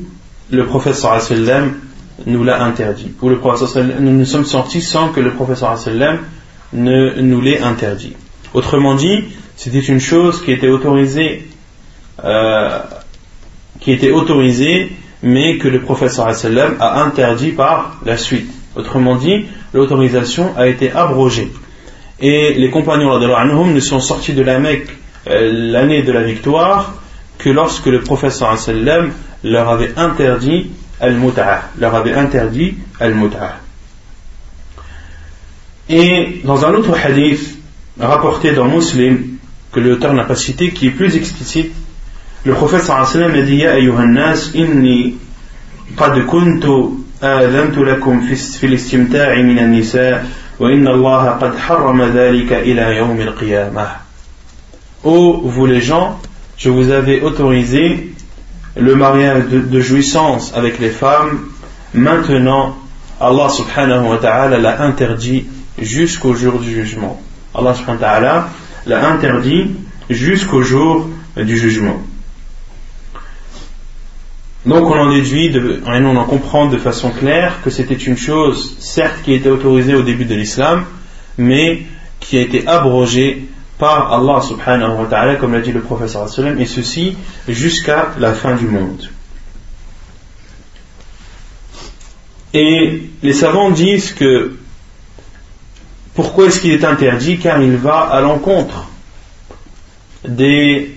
[0.51, 1.73] le prophète sallam
[2.26, 3.12] nous l'a interdit.
[3.20, 3.38] Où le
[4.00, 6.18] nous nous sommes sortis sans que le sallam
[6.72, 8.14] ne nous l'ait interdit.
[8.52, 9.24] Autrement dit,
[9.56, 11.48] c'était une chose qui était autorisée,
[12.24, 12.78] euh,
[13.80, 18.50] qui était autorisée, mais que le sallam a interdit par la suite.
[18.76, 21.50] Autrement dit, l'autorisation a été abrogée.
[22.20, 24.88] Et les compagnons ne sont sortis de la Mecque
[25.26, 26.94] euh, l'année de la victoire
[27.38, 28.56] que lorsque le professeur
[29.42, 30.70] leur avait interdit
[31.03, 33.59] al-mut'a, leur avait interdit al-mut'a.
[35.89, 37.57] Et dans un autre hadith
[37.99, 39.37] rapporté dans Muslim
[39.71, 41.71] que l'auteur n'a pas cité, qui est plus explicite,
[42.45, 45.17] le prophète sallam a dit Ya ayyuhan nas inni
[45.97, 48.21] qad kuntu آذنت لكم
[48.59, 53.87] في الاستمتاع من النساء وإن الله قد حرم ذلك إلى يوم القيامة
[55.03, 56.19] Ô vous les gens,
[56.57, 58.11] je vous avais autorisé
[58.76, 61.40] le mariage de, jouissance avec les femmes.
[61.92, 62.76] Maintenant,
[63.20, 65.46] Allah subhanahu wa ta'ala l'a interdit
[65.78, 67.20] jusqu'au jour du jugement.
[67.54, 68.48] Allah subhanahu wa ta'ala
[68.86, 69.70] l'a interdit
[70.10, 72.02] jusqu'au jour du jugement.
[74.66, 78.76] Donc on en déduit, de, on en comprend de façon claire que c'était une chose,
[78.80, 80.84] certes, qui était autorisée au début de l'islam,
[81.36, 81.82] mais
[82.18, 83.44] qui a été abrogée
[83.77, 87.15] par Allah subhanahu wa ta'ala, comme l'a dit le professeur sallam, et ceci
[87.47, 89.09] jusqu'à la fin du monde.
[92.53, 94.57] Et les savants disent que
[96.13, 98.89] pourquoi est-ce qu'il est interdit Car il va à l'encontre
[100.27, 100.95] des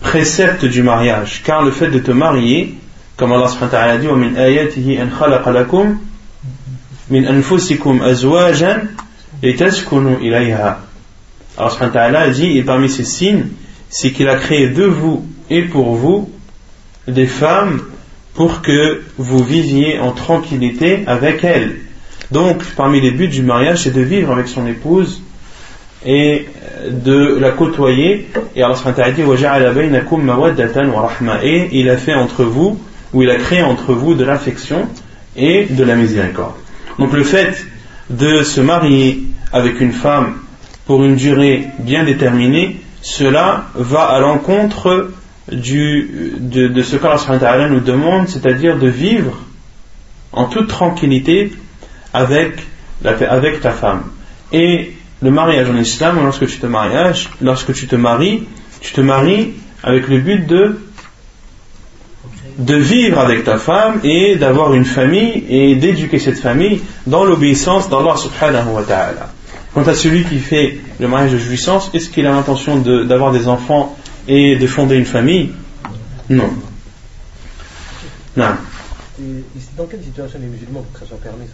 [0.00, 1.42] préceptes du mariage.
[1.44, 2.74] Car le fait de te marier,
[3.16, 5.98] comme Allah subhanahu wa ta'ala dit, وَمِنْ آيَاتِهِ أَنْ خَلَقَ لَكُمْ
[7.10, 8.88] مِنْ أَنفُسِكُمْ أَزْوَاجًا
[9.42, 10.80] لِتَسْكُنُوا إِلَيْهَا
[11.59, 13.47] Allah subhanahu wa ta'ala dit, et parmi ces signes,
[13.89, 16.29] c'est qu'il a créé de vous et pour vous
[17.07, 17.81] des femmes
[18.33, 21.77] pour que vous viviez en tranquillité avec elles.
[22.31, 25.21] Donc, parmi les buts du mariage, c'est de vivre avec son épouse
[26.05, 26.45] et
[26.89, 28.29] de la côtoyer.
[28.55, 28.75] Et Allah
[29.13, 29.21] dit
[31.43, 32.79] Et il a fait entre vous,
[33.13, 34.87] ou il a créé entre vous de l'affection
[35.35, 36.53] et de la miséricorde.
[36.99, 37.65] Donc le fait
[38.09, 40.35] de se marier avec une femme
[40.89, 45.11] pour une durée bien déterminée, cela va à l'encontre
[45.51, 49.37] de, ce qu'Allah nous demande, c'est-à-dire de vivre
[50.31, 51.53] en toute tranquillité
[52.11, 52.53] avec,
[53.05, 54.01] avec ta femme.
[54.51, 58.45] Et le mariage en islam, lorsque tu te mariages, lorsque tu te maries,
[58.81, 60.79] tu te maries avec le but de
[62.57, 67.91] de vivre avec ta femme et d'avoir une famille et d'éduquer cette famille dans l'obéissance
[67.91, 69.29] d'Allah subhanahu wa ta'ala.
[69.73, 73.47] Quant à celui qui fait le mariage de jouissance, est-ce qu'il a l'intention d'avoir des
[73.47, 73.95] enfants
[74.27, 75.51] et de fonder une famille?
[76.29, 76.49] Non.
[78.35, 78.45] Non.
[79.21, 79.43] Et,
[79.77, 81.45] dans quelle situation les musulmans pour que ça soit permis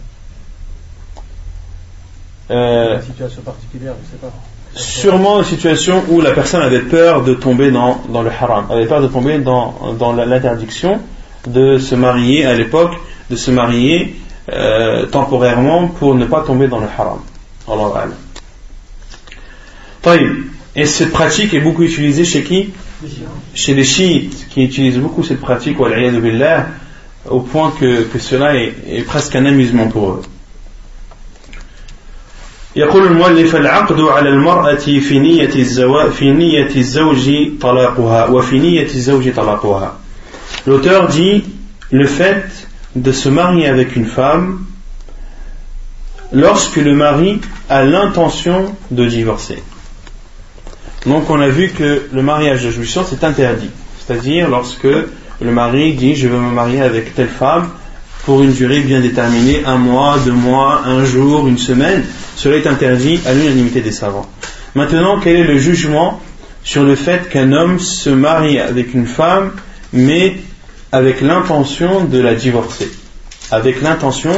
[2.48, 4.32] euh, une situation particulière, je sais pas.
[4.74, 8.86] Sûrement une situation où la personne avait peur de tomber dans, dans le haram, avait
[8.86, 11.00] peur de tomber dans, dans l'interdiction
[11.46, 12.94] de se marier à l'époque,
[13.30, 14.16] de se marier
[14.52, 17.18] euh, temporairement pour ne pas tomber dans le haram.
[17.67, 18.07] Allah
[20.75, 22.69] Et cette pratique est beaucoup utilisée chez qui
[23.53, 25.77] Chez les chiites qui utilisent beaucoup cette pratique,
[27.29, 30.21] au point que, que cela est, est presque un amusement pour eux.
[32.75, 39.33] يقول المؤلف العقد على المرأة في نية الزواج في نية الزوج طلاقها وفي نية الزوج
[39.33, 39.97] طلاقها.
[40.67, 41.43] L'auteur dit
[41.91, 42.45] le fait
[42.95, 44.65] de se marier avec une femme
[46.31, 49.62] lorsque le mari a l'intention de divorcer.
[51.04, 53.70] Donc on a vu que le mariage de jouissance est interdit.
[53.98, 57.70] C'est-à-dire lorsque le mari dit je veux me marier avec telle femme
[58.24, 62.66] pour une durée bien déterminée, un mois, deux mois, un jour, une semaine, cela est
[62.66, 64.28] interdit à l'unanimité des savants.
[64.74, 66.20] Maintenant, quel est le jugement
[66.64, 69.52] sur le fait qu'un homme se marie avec une femme,
[69.92, 70.38] mais
[70.90, 72.90] avec l'intention de la divorcer?
[73.52, 74.32] Avec l'intention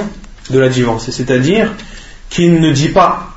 [0.51, 1.11] de la divorcer.
[1.11, 1.73] C'est-à-dire
[2.31, 3.35] qu'il ne dit pas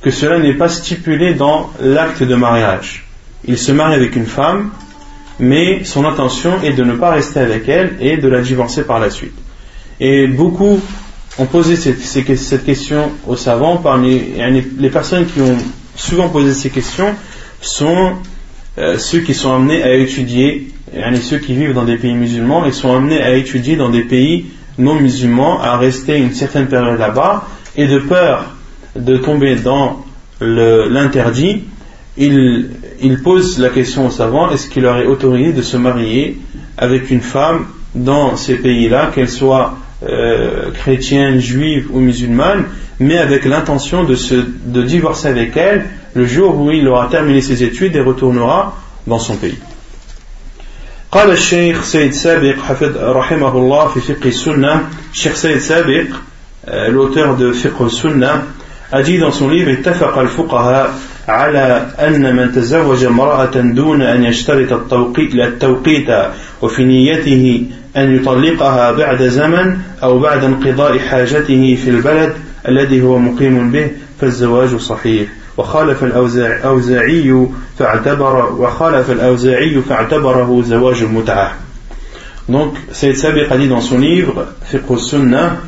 [0.00, 3.06] que cela n'est pas stipulé dans l'acte de mariage.
[3.44, 4.70] Il se marie avec une femme,
[5.38, 8.98] mais son intention est de ne pas rester avec elle et de la divorcer par
[8.98, 9.36] la suite.
[10.00, 10.80] Et beaucoup
[11.38, 13.76] ont posé cette, question aux savants.
[13.76, 14.22] Parmi
[14.78, 15.56] les personnes qui ont
[15.94, 17.14] souvent posé ces questions
[17.60, 18.14] sont
[18.78, 20.68] euh, ceux qui sont amenés à étudier,
[21.20, 24.46] ceux qui vivent dans des pays musulmans et sont amenés à étudier dans des pays
[24.78, 28.45] non musulmans, à rester une certaine période là-bas, et de peur
[28.95, 30.05] de tomber dans
[30.41, 31.63] l'interdit,
[32.17, 36.37] ils, posent la question aux savants est-ce qu'il leur est autorisé de se marier
[36.77, 42.65] avec une femme dans ces pays-là, qu'elle soit euh, chrétienne, juive ou musulmane,
[42.99, 44.15] mais avec l'intention de,
[44.65, 49.19] de divorcer avec elle le jour où il aura terminé ses études et retournera dans
[49.19, 49.57] son pays.
[51.13, 56.05] قال الشيخ سيد سابق حفظ رحمه الله في فقه السنة الشيخ سيد سابق
[56.88, 58.42] l'auteur de فقه السنة
[58.90, 60.94] a dit dans son livre اتفق الفقهاء
[61.28, 66.06] على أن من تزوج امرأة دون أن يشترط التوقيت التوقيت
[66.62, 72.32] وفي نيته أن يطلقها بعد زمن أو بعد انقضاء حاجته في البلد
[72.68, 77.46] الذي هو مقيم به فالزواج صحيح وخالف الأوزاعي
[77.78, 81.52] فاعتبر وخالف الأوزاعي فاعتبره زواج المتعة
[82.48, 85.58] Donc, Sayyid Sabiq a dit dans son livre, Fiqh al-Sunnah,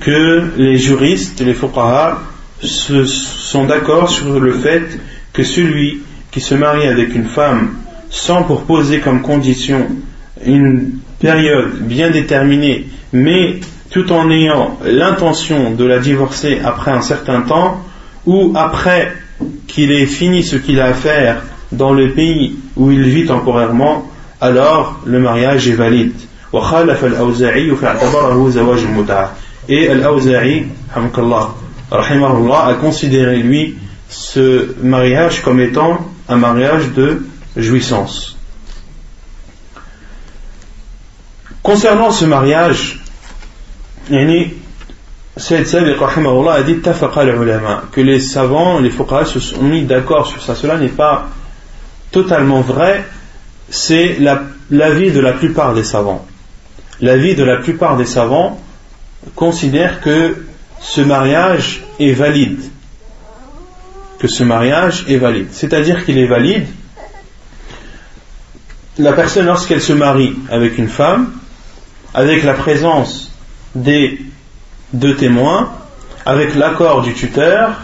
[0.00, 2.20] que les juristes, les fuqaha,
[2.60, 4.98] sont d'accord sur le fait
[5.32, 7.74] que celui qui se marie avec une femme
[8.10, 9.86] sans pour poser comme condition
[10.44, 17.42] une période bien déterminée, mais tout en ayant l'intention de la divorcer après un certain
[17.42, 17.80] temps,
[18.26, 19.12] ou après
[19.66, 24.10] qu'il ait fini ce qu'il a à faire dans le pays où il vit temporairement,
[24.40, 26.12] alors le mariage est valide.
[29.68, 30.66] Et Al-Awza'i,
[31.90, 33.76] a considéré lui
[34.08, 35.98] ce mariage comme étant
[36.28, 37.22] un mariage de
[37.56, 38.36] jouissance.
[41.62, 43.00] Concernant ce mariage,
[44.08, 50.54] Sayyid Sabiq a dit que les savants, les fuqaha se sont mis d'accord sur ça.
[50.54, 51.28] Cela n'est pas
[52.10, 53.04] totalement vrai,
[53.70, 54.18] c'est
[54.70, 56.26] l'avis de la plupart des savants.
[57.00, 58.60] L'avis de la plupart des savants
[59.34, 60.44] considère que
[60.80, 62.60] ce mariage est valide.
[64.18, 65.48] Que ce mariage est valide.
[65.52, 66.66] C'est-à-dire qu'il est valide.
[68.98, 71.32] La personne, lorsqu'elle se marie avec une femme,
[72.12, 73.32] avec la présence
[73.74, 74.20] des
[74.92, 75.72] deux témoins
[76.26, 77.80] avec l'accord du tuteur,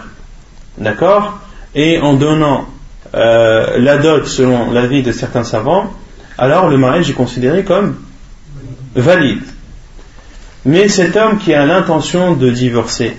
[0.77, 1.39] d'accord,
[1.75, 2.67] et en donnant
[3.13, 5.93] euh, la dot selon l'avis de certains savants,
[6.37, 7.97] alors le mariage est considéré comme
[8.95, 9.43] valide.
[10.65, 13.17] Mais cet homme qui a l'intention de divorcer,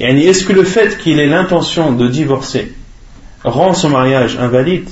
[0.00, 2.74] est-ce que le fait qu'il ait l'intention de divorcer
[3.44, 4.88] rend son mariage invalide?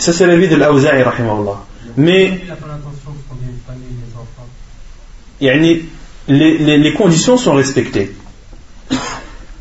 [0.00, 1.62] Ça c'est l'avis de l'Aouzaï, rahimahullah.
[1.96, 2.40] Mais
[5.40, 5.86] les,
[6.28, 8.12] les, les conditions sont respectées.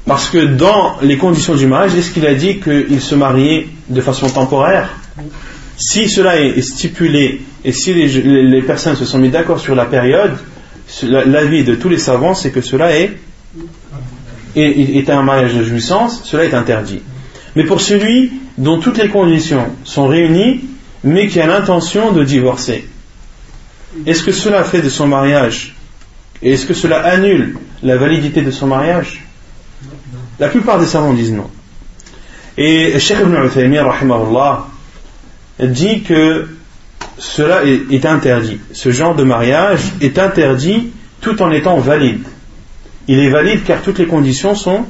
[0.05, 4.01] Parce que dans les conditions du mariage, est-ce qu'il a dit qu'il se mariait de
[4.01, 4.89] façon temporaire?
[5.77, 10.37] Si cela est stipulé et si les, personnes se sont mis d'accord sur la période,
[11.03, 13.17] l'avis de tous les savants, c'est que cela est,
[15.09, 17.01] un mariage de jouissance, cela est interdit.
[17.55, 20.61] Mais pour celui dont toutes les conditions sont réunies,
[21.03, 22.85] mais qui a l'intention de divorcer.
[24.05, 25.75] Est-ce que cela fait de son mariage
[26.41, 29.23] est-ce que cela annule la validité de son mariage?
[30.39, 31.49] La plupart des savants disent non.
[32.57, 33.83] Et Sheikh ibn Uthaymin
[35.59, 36.47] dit que
[37.17, 38.59] cela est, interdit.
[38.73, 40.91] Ce genre de mariage est interdit
[41.21, 42.25] tout en étant valide.
[43.07, 44.85] Il est valide car toutes les conditions sont,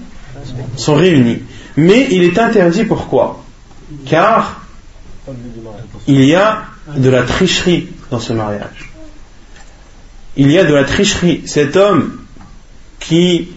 [0.88, 1.44] réunies.
[1.78, 3.44] Mais il est interdit pourquoi?
[4.06, 4.62] Car
[6.08, 6.64] il y a
[6.96, 8.92] de la tricherie dans ce mariage.
[10.38, 11.44] Il y a de la tricherie.
[11.46, 12.20] Cet homme
[13.00, 13.50] qui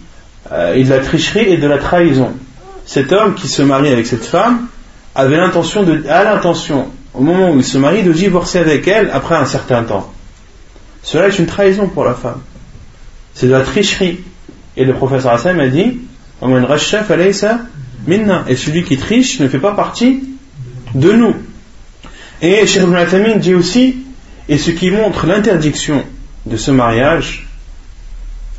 [0.53, 2.33] euh, est de la tricherie et de la trahison.
[2.87, 4.67] Cet homme qui se marie avec cette femme
[5.15, 6.89] avait l'intention de, a l'intention,
[7.19, 10.13] au moment où il se marie, de divorcer avec elle après un certain temps.
[11.03, 12.41] Cela est une trahison pour la femme.
[13.35, 14.21] C'est de la tricherie.
[14.77, 15.99] Et le professeur Hassan a dit
[18.49, 20.23] Et celui qui triche ne fait pas partie
[20.95, 21.35] de nous.
[22.41, 23.97] Et Cheikh Ibn dit aussi,
[24.49, 26.05] et ce qui montre l'interdiction
[26.47, 27.49] de ce mariage,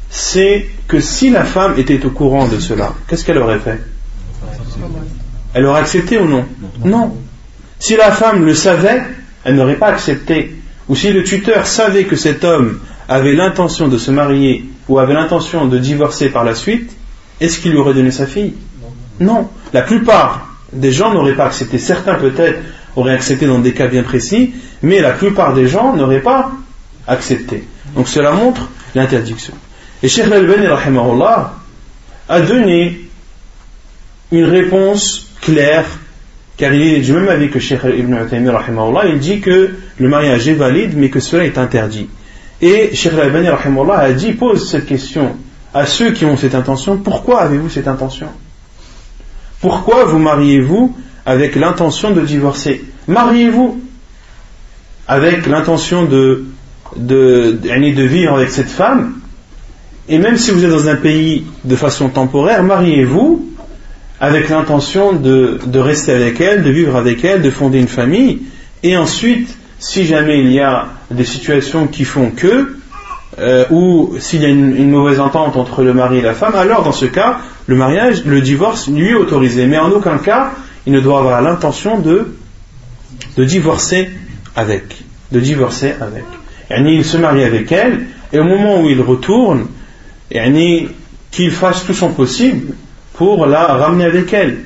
[0.09, 3.79] c'est que si la femme était au courant de cela, qu'est-ce qu'elle aurait fait?
[5.53, 6.45] Elle aurait accepté ou non?
[6.83, 7.15] Non.
[7.79, 9.01] Si la femme le savait,
[9.43, 10.55] elle n'aurait pas accepté.
[10.89, 15.13] Ou si le tuteur savait que cet homme avait l'intention de se marier ou avait
[15.13, 16.91] l'intention de divorcer par la suite,
[17.39, 18.53] est-ce qu'il lui aurait donné sa fille?
[19.19, 19.49] Non.
[19.73, 21.77] La plupart des gens n'auraient pas accepté.
[21.77, 22.59] Certains peut-être
[22.95, 26.51] auraient accepté dans des cas bien précis, mais la plupart des gens n'auraient pas
[27.07, 27.63] accepté.
[27.95, 29.53] Donc cela montre l'interdiction.
[30.03, 30.67] Et Sheikh Al-Bani
[32.27, 33.01] a donné
[34.31, 35.85] une réponse claire,
[36.59, 38.53] car il est du même avis que Sheikh Ibn Uthaymeen
[39.07, 42.09] il dit que le mariage est valide, mais que cela est interdit.
[42.61, 45.37] Et Sheikh Al-Bani a dit, pose cette question
[45.73, 48.27] à ceux qui ont cette intention, pourquoi avez-vous cette intention?
[49.61, 52.83] Pourquoi vous mariez-vous avec l'intention de divorcer?
[53.07, 53.81] Mariez-vous
[55.07, 56.43] avec l'intention de,
[56.97, 59.13] de, de vivre avec cette femme?
[60.09, 63.49] Et même si vous êtes dans un pays de façon temporaire, mariez-vous
[64.21, 68.41] avec l'intention de, rester avec elle, de vivre avec elle, de fonder une famille.
[68.83, 72.75] Et ensuite, si jamais il y a des situations qui font que,
[73.39, 76.83] euh, ou s'il y a une, mauvaise entente entre le mari et la femme, alors
[76.83, 79.67] dans ce cas, le mariage, le divorce lui est autorisé.
[79.67, 80.51] Mais en aucun cas,
[80.85, 82.27] il ne doit avoir l'intention de,
[83.37, 84.09] divorcer
[84.55, 85.03] avec.
[85.31, 86.25] De divorcer avec.
[86.71, 89.67] Il se marie avec elle, et au moment où il retourne,
[91.31, 92.73] qu'il fasse tout son possible
[93.19, 94.59] pour la ramener avec elle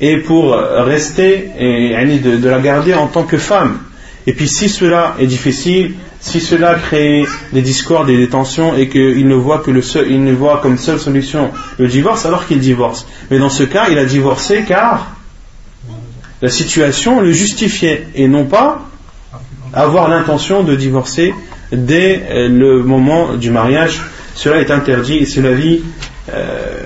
[0.00, 3.78] et pour rester et de, la garder en tant que femme.
[4.26, 9.28] Et puis si cela est difficile, si cela crée des discordes des tensions et qu'il
[9.28, 12.58] ne voit que le seul, il ne voit comme seule solution le divorce, alors qu'il
[12.58, 13.06] divorce.
[13.30, 15.14] Mais dans ce cas, il a divorcé car
[16.42, 18.82] la situation le justifiait et non pas
[19.72, 21.32] avoir l'intention de divorcer
[21.70, 24.00] dès le moment du mariage
[24.34, 25.80] cela est interdit et c'est la vie
[26.34, 26.82] euh,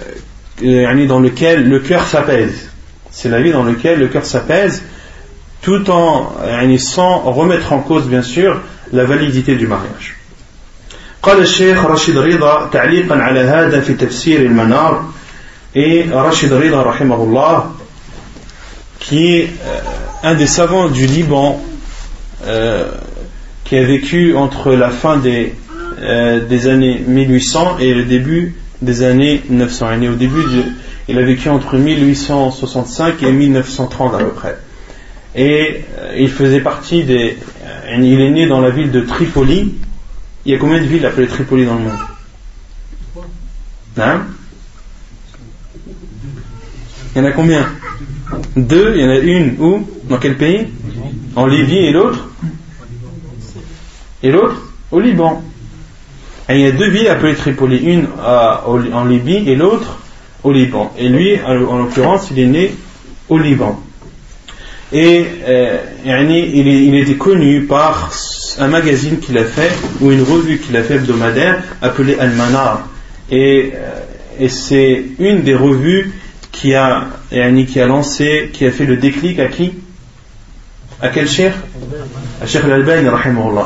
[0.62, 2.70] dans laquelle le cœur s'apaise.
[3.12, 4.84] C'est la vie dans laquelle le cœur s'apaise,
[5.62, 6.34] tout en
[6.78, 10.16] sans remettre en cause, bien sûr, la validité du mariage.
[11.26, 15.06] قال الشيخ رشيد رضا تعليقا على هذا في تفسير المنار
[15.76, 17.72] et Rashid Rida rahimahullah
[19.00, 19.80] qui est euh,
[20.24, 21.62] un des savants du Liban
[22.46, 22.92] euh,
[23.64, 25.56] qui a vécu entre la fin des
[26.00, 30.03] euh, des années 1800 et le début des années 900.
[30.03, 30.43] Et au début,
[31.09, 34.59] il a vécu entre 1865 et 1930 à peu près.
[35.35, 37.37] Et euh, il faisait partie des.
[37.65, 39.75] Euh, il est né dans la ville de Tripoli.
[40.45, 41.99] Il y a combien de villes appelées Tripoli dans le monde?
[43.99, 44.23] Hein?
[47.15, 47.67] Il y en a combien?
[48.57, 49.89] Deux, il y en a une où?
[50.09, 50.69] Dans quel pays?
[51.37, 52.29] En Libye et l'autre?
[54.23, 54.73] Et l'autre?
[54.91, 55.43] Au Liban
[56.55, 59.99] il y a deux villes appelées Tripoli, une en Libye et l'autre
[60.43, 60.93] au Liban.
[60.99, 62.75] Et lui, en, l'occurrence, il est né
[63.29, 63.81] au Liban.
[64.93, 68.11] Et euh, il, était connu par
[68.59, 69.71] un magazine qu'il a fait,
[70.01, 72.89] ou une revue qu'il a fait hebdomadaire, appelée Al-Manar.
[73.31, 76.13] Et, euh, c'est une des revues
[76.51, 79.75] qui a, qui a lancé, qui a fait le déclic à qui?
[81.03, 81.55] À quel cher
[82.43, 83.09] À Cheikh Al-Albani,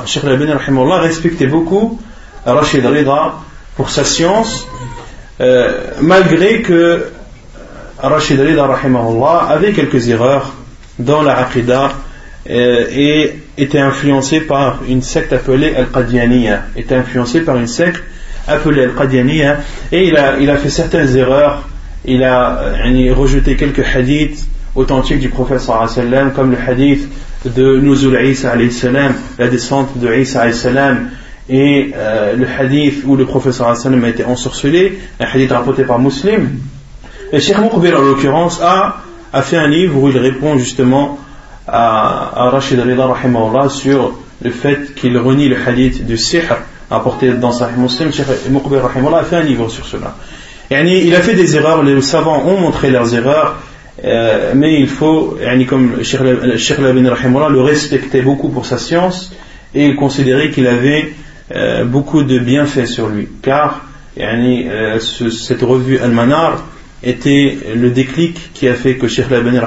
[0.07, 0.53] Cheikh Al-Albani,
[1.01, 2.01] respectait beaucoup
[2.53, 3.35] Rachid Rida
[3.77, 4.67] pour sa science,
[5.41, 7.07] euh, malgré que
[7.99, 8.69] Rachid Rida
[9.49, 10.53] avait quelques erreurs
[10.99, 11.93] dans la Aqidah
[12.51, 18.03] euh, et était influencé par une secte appelée Al-Qadianiya, était influencé par une secte
[18.47, 19.59] appelée Al-Qadianiya
[19.93, 21.67] et il a, il a fait certaines erreurs,
[22.05, 27.09] il a euh, rejeté quelques hadiths authentiques du prophète sallam comme le hadith
[27.45, 28.55] de Nuzul Isa
[29.39, 31.11] la descente de Isa salam
[31.49, 36.59] et euh, le hadith où le professeur a été ensorcelé, un hadith rapporté par Muslim.
[37.33, 38.97] Et Cheikh Moukbir, en l'occurrence, a,
[39.43, 41.19] fait un livre où il répond justement
[41.67, 43.09] à, à Rashid Rida
[43.69, 46.57] sur le fait qu'il renie le hadith du sihr
[46.91, 48.13] apporté dans Sahih Muslim.
[48.13, 50.15] Cheikh Moukbir a fait un livre sur cela.
[50.71, 53.57] Et il a fait des erreurs, les savants ont montré leurs erreurs,
[54.03, 55.37] euh, mais il faut,
[55.69, 59.33] comme Cheikh le respectait beaucoup pour sa science,
[59.75, 61.13] et il considérait qu'il avait
[61.52, 63.86] euh, beaucoup de bienfaits sur lui, car
[64.18, 66.64] euh, cette revue Al-Manar
[67.02, 69.60] était le déclic qui a fait que Sheikh Al-Bani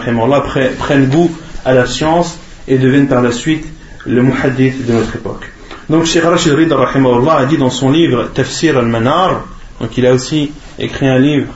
[0.78, 1.30] prenne goût
[1.64, 2.38] à la science
[2.68, 3.64] et devienne par la suite
[4.04, 5.50] le muhaddith de notre époque.
[5.88, 9.46] Donc Sheikh Rashid Rida a dit dans son livre Tafsir Al-Manar,
[9.80, 11.48] donc il a aussi écrit un livre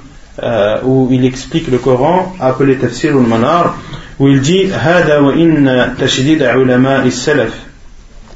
[0.43, 3.77] euh, où il explique le Coran appelé Tafsir Al-Manar,
[4.19, 7.67] où il dit هذا وإن تشديد علماء السلف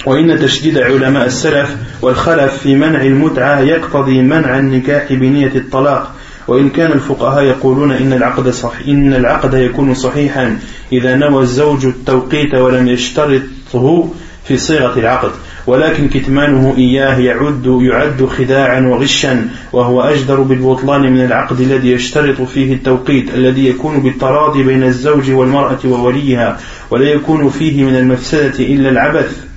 [0.06, 6.12] وإن تشديد علماء السلف والخلف في منع المتعة يقتضي منع النكاح بنية الطلاق.
[6.48, 10.58] وإن كان الفقهاء يقولون إن العقد صحيح إن العقد يكون صحيحا
[10.92, 14.10] إذا نوى الزوج التوقيت ولم يشترطه
[14.48, 15.32] في صيغة العقد.
[15.68, 22.74] ولكن كتمانه إياه يعد يعد خداعا وغشا وهو أجدر بالبطلان من العقد الذي يشترط فيه
[22.74, 26.60] التوقيت الذي يكون بالتراضي بين الزوج والمرأة ووليها
[26.92, 29.55] ولا يكون فيه من المفسدة إلا العبث.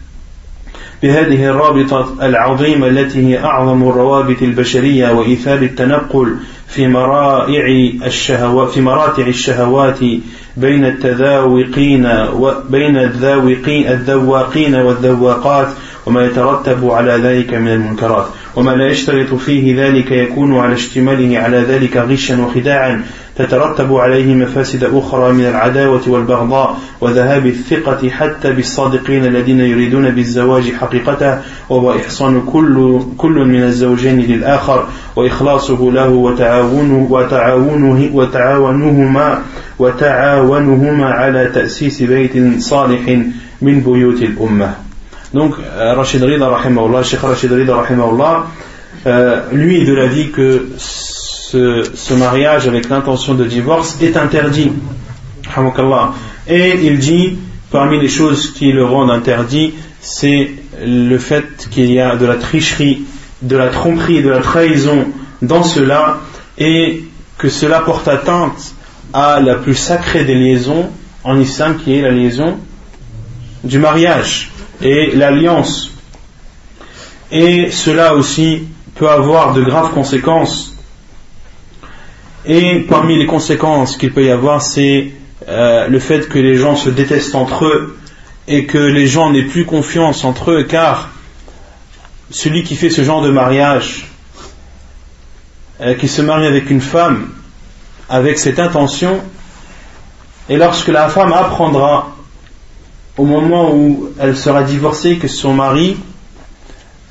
[1.02, 6.36] بهذه الرابطة العظيمة التي هي أعظم الروابط البشرية وإيثار التنقل
[6.68, 9.98] في مرائع الشهوات في مراتع الشهوات
[10.56, 15.68] بين التذاوقين وبين الذاوقين الذواقين والذواقات
[16.06, 18.26] وما يترتب على ذلك من المنكرات.
[18.56, 23.04] وما لا يشترط فيه ذلك يكون على اشتماله على ذلك غشا وخداعا.
[23.38, 31.38] تترتب عليه مفاسد أخرى من العداوة والبغضاء وذهاب الثقة حتى بالصادقين الذين يريدون بالزواج حقيقته
[31.70, 34.86] وهو إحصان كل, كل من الزوجين للآخر
[35.16, 39.42] وإخلاصه له وتعاونه وتعاونه وتعاونهما
[39.78, 43.18] وتعاونهما على تأسيس بيت صالح
[43.62, 44.74] من بيوت الأمة.
[45.34, 48.46] Donc, euh, Rachid Rida, rahimahullah, Sheikh Rachid Rida, rahimahullah,
[49.06, 50.68] euh, lui est de l'avis que
[51.50, 54.70] ce, mariage avec l'intention de divorce est interdit.
[56.46, 57.38] Et il dit,
[57.70, 60.50] parmi les choses qui le rendent interdit, c'est
[60.84, 63.02] le fait qu'il y a de la tricherie,
[63.42, 65.06] de la tromperie, de la trahison
[65.40, 66.20] dans cela,
[66.58, 67.04] et
[67.38, 68.74] que cela porte atteinte
[69.12, 70.90] à la plus sacrée des liaisons
[71.24, 72.58] en islam, qui est la liaison
[73.64, 74.50] du mariage
[74.82, 75.90] et l'alliance.
[77.32, 78.64] Et cela aussi
[78.96, 80.74] peut avoir de graves conséquences.
[82.50, 85.12] Et parmi les conséquences qu'il peut y avoir, c'est
[85.48, 87.98] euh, le fait que les gens se détestent entre eux
[88.48, 91.10] et que les gens n'aient plus confiance entre eux, car
[92.30, 94.08] celui qui fait ce genre de mariage,
[95.82, 97.28] euh, qui se marie avec une femme
[98.08, 99.20] avec cette intention,
[100.48, 102.16] et lorsque la femme apprendra
[103.18, 105.98] au moment où elle sera divorcée que son mari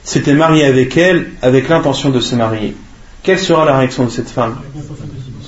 [0.03, 2.75] s'était marié avec elle avec l'intention de se marier.
[3.21, 4.57] Quelle sera la réaction de cette femme?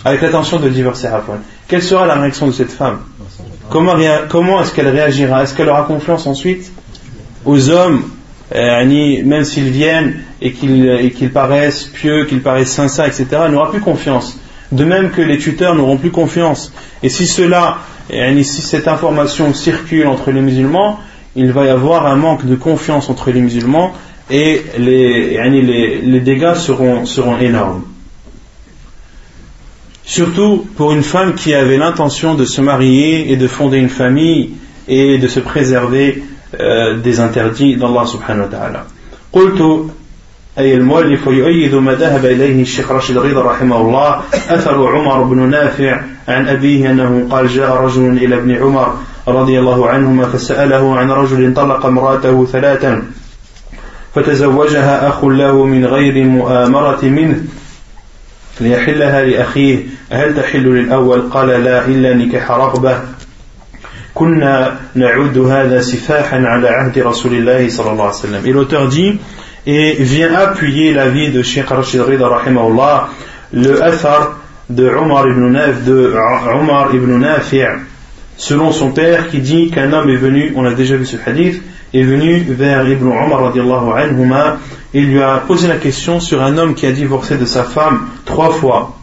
[0.05, 1.33] Avec l'intention de divorcer après.
[1.67, 2.99] Quelle sera la réaction de cette femme?
[3.69, 5.43] Comment, est-ce qu'elle réagira?
[5.43, 6.71] Est-ce qu'elle aura confiance ensuite
[7.45, 8.03] aux hommes,
[8.55, 13.27] euh, même s'ils viennent et qu'ils paraissent pieux, qu'ils paraissent sincères, etc.
[13.45, 14.39] Elle n'aura plus confiance?
[14.71, 16.73] De même que les tuteurs n'auront plus confiance.
[17.03, 17.79] Et si cela
[18.09, 20.99] et si cette information circule entre les musulmans,
[21.35, 23.93] il va y avoir un manque de confiance entre les musulmans
[24.31, 27.83] et les, dégâts seront énormes.
[30.09, 34.50] Surtout pour une femme qui avait l'intention de se marier et de fonder une famille
[34.86, 36.22] et de se préserver
[36.61, 38.86] euh, des interdits d'Allah subhanahu wa ta'ala.
[40.59, 46.00] أي المؤلف يؤيد ما ذهب إليه الشيخ راشد رضا رحمه الله أثر عمر بن نافع
[46.28, 48.94] عن أبيه أنه قال جاء رجل إلى ابن عمر
[49.28, 53.02] رضي الله عنهما فسأله عن رجل طلق امرأته ثلاثا
[54.14, 57.44] فتزوجها أخ له من غير مؤامرة منه
[58.62, 59.80] ليحلها لأخيه
[60.12, 62.99] هل تحل للأول قال لا إلا نكح رغبة
[64.14, 69.20] كنا نعد هذا سفاحا على عهد رسول الله صلى الله عليه وسلم Et l'auteur dit
[69.68, 73.10] et vient appuyer l'avis de Sheikh Rashid Rida rahimahullah,
[73.53, 74.38] le athar
[74.70, 76.14] de Omar ibn Naf, de
[76.53, 77.66] Omar ibn Nafi'
[78.39, 81.62] selon son père qui dit qu'un homme est venu, on a déjà vu ce hadith,
[81.93, 84.57] est venu vers Ibn Omar radiallahu anhuma
[84.93, 88.07] et lui a posé la question sur un homme qui a divorcé de sa femme
[88.25, 88.97] trois fois.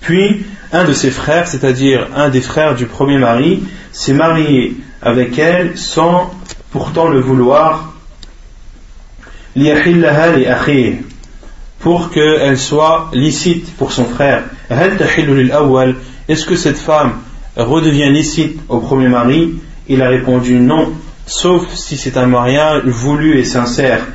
[0.00, 3.62] Puis, un de ses frères, c'est-à-dire un des frères du premier mari,
[3.92, 6.30] s'est marié avec elle sans
[6.70, 7.92] pourtant le vouloir
[11.80, 14.44] pour qu'elle soit licite pour son frère.
[14.70, 17.14] Est-ce que cette femme
[17.56, 19.54] redevient licite au premier mari?
[19.88, 20.92] Il a répondu non,
[21.26, 24.06] sauf si c'est un mariage voulu et sincère.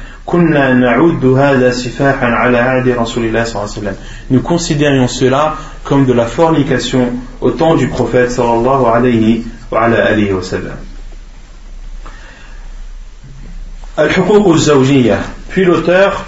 [4.30, 10.78] Nous considérions cela comme de la fornication au temps du prophète sallallahu alayhi wa sallam.
[15.50, 16.26] Puis l'auteur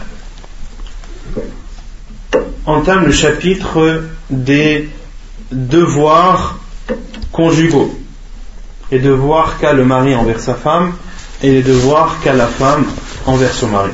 [2.66, 4.90] entame le chapitre des
[5.52, 6.60] devoirs
[7.32, 7.98] conjugaux,
[8.92, 10.94] les devoirs qu'a le mari envers sa femme
[11.42, 12.86] et les devoirs qu'a la femme
[13.28, 13.92] envers son mari.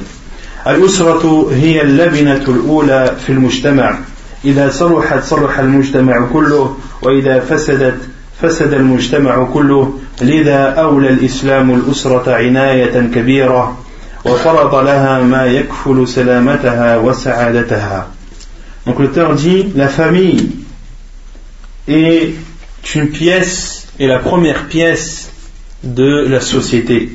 [0.67, 3.97] الأسرة هي اللبنة الأولى في المجتمع
[4.45, 7.97] إذا صلحت صلح المجتمع كله وإذا فسدت
[8.41, 13.77] فسد المجتمع كله لذا أولى الإسلام الأسرة عناية كبيرة
[14.25, 18.07] وفرض لها ما يكفل سلامتها وسعادتها
[18.85, 20.49] Donc l'auteur dit la famille
[21.87, 22.33] est
[22.95, 25.29] une pièce est la première pièce
[25.83, 27.09] de la société.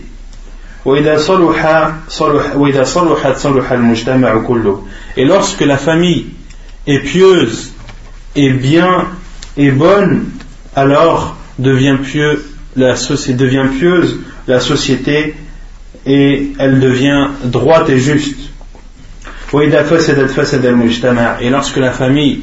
[5.16, 6.26] Et lorsque la famille
[6.86, 7.72] est pieuse,
[8.36, 9.06] et bien,
[9.56, 10.26] et bonne,
[10.76, 12.44] alors devient, pieux,
[12.76, 15.34] la devient pieuse la société
[16.06, 18.38] et elle devient droite et juste.
[19.52, 22.40] Et lorsque la famille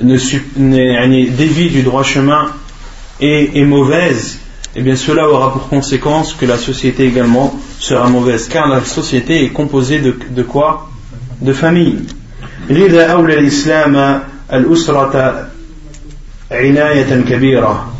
[0.00, 2.48] ne dévie du droit chemin
[3.20, 4.38] et est mauvaise,
[4.75, 9.43] eh bien cela aura pour conséquence que la société également sera mauvaise, car la société
[9.43, 10.89] est composée de, de quoi
[11.41, 12.05] De famille.
[12.69, 14.23] لذا أولى الإسلام
[14.53, 15.47] الأسرة
[16.51, 17.93] عناية كبيرة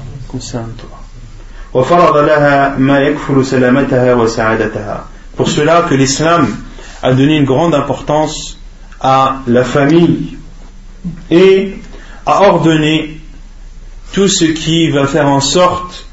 [1.73, 5.05] وفرض لها ما يكفل سلامتها وسعادتها
[5.37, 6.47] Pour cela que l'islam
[7.03, 8.57] a donné une grande importance
[8.99, 10.35] à la famille
[11.29, 11.75] et
[12.25, 13.19] a ordonné
[14.13, 16.00] tout ce qui va faire en sorte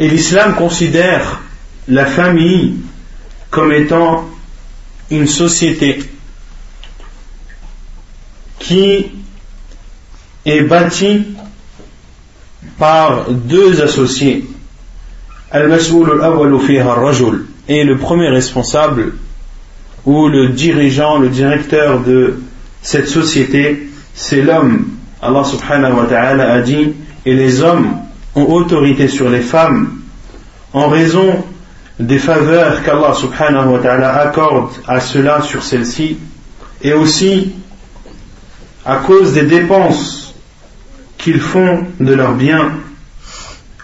[0.00, 1.40] Et l'islam considère
[1.88, 2.76] la famille
[3.50, 4.28] comme étant
[5.10, 5.98] une société
[8.58, 9.10] qui
[10.44, 11.26] est bâtie
[12.78, 14.46] par deux associés.
[15.54, 15.62] Et
[17.84, 19.14] le premier responsable
[20.04, 22.38] ou le dirigeant, le directeur de
[22.82, 24.88] cette société, c'est l'homme.
[25.20, 26.92] Allah subhanahu wa ta'ala a dit,
[27.26, 27.96] et les hommes
[28.38, 30.00] ont autorité sur les femmes
[30.72, 31.44] en raison
[31.98, 36.18] des faveurs qu'Allah subhanahu wa ta'ala accorde à cela sur celles-ci
[36.82, 37.52] et aussi
[38.84, 40.34] à cause des dépenses
[41.16, 42.70] qu'ils font de leurs biens.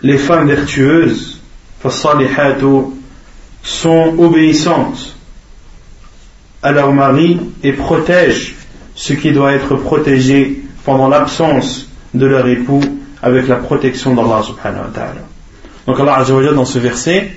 [0.02, 1.40] Les femmes vertueuses
[3.62, 5.16] sont obéissantes
[6.62, 8.54] à leur mari et protègent
[8.94, 12.80] ce qui doit être protégé pendant l'absence de leur époux
[13.24, 15.14] avec la protection d'Allah subhanahu wa.
[15.86, 17.32] Donc Allah Azza dans ce verset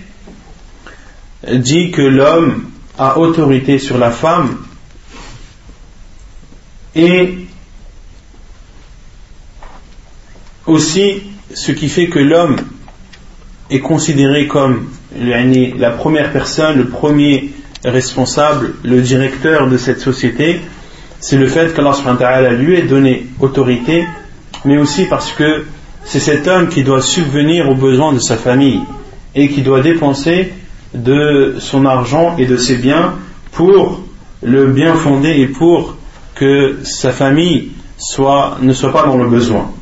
[1.49, 2.65] dit que l'homme
[2.97, 4.57] a autorité sur la femme
[6.93, 7.47] et
[10.65, 11.23] aussi
[11.53, 12.57] ce qui fait que l'homme
[13.69, 17.53] est considéré comme la première personne, le premier
[17.85, 20.59] responsable, le directeur de cette société,
[21.21, 24.05] c'est le fait qu'Allah lui ait donné autorité,
[24.65, 25.65] mais aussi parce que
[26.06, 28.80] c'est cet homme qui doit subvenir aux besoins de sa famille
[29.34, 30.52] et qui doit dépenser
[30.94, 33.14] de son argent et de ses biens
[33.52, 34.02] pour
[34.42, 35.96] le bien fonder et pour
[36.34, 39.72] que sa famille soit, ne soit pas dans le besoin.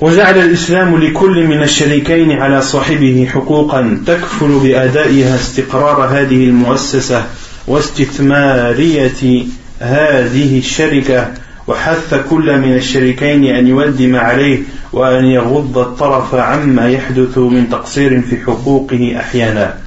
[0.00, 7.24] وجعل الإسلام لكل من الشريكين على صاحبه حقوقا تكفل بأدائها استقرار هذه المؤسسة
[7.66, 9.44] واستثمارية
[9.80, 11.28] هذه الشركة
[11.66, 14.62] وحث كل من الشريكين أن يودم عليه
[14.92, 19.78] وأن يغض الطرف عما يحدث من تقصير في حقوقه أحيانا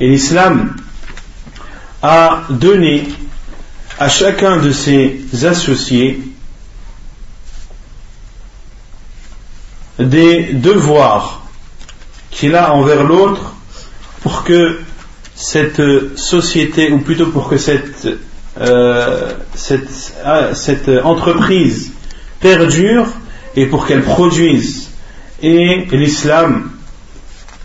[0.00, 0.74] Et l'islam
[2.02, 3.08] a donné
[3.98, 6.20] à chacun de ses associés
[9.98, 11.46] des devoirs
[12.30, 13.54] qu'il a envers l'autre
[14.20, 14.80] pour que
[15.36, 15.82] cette
[16.16, 18.08] société, ou plutôt pour que cette
[18.59, 21.91] euh, cette, ah, cette entreprise
[22.39, 23.07] perdure
[23.55, 24.89] et pour qu'elle produise.
[25.41, 26.71] Et l'islam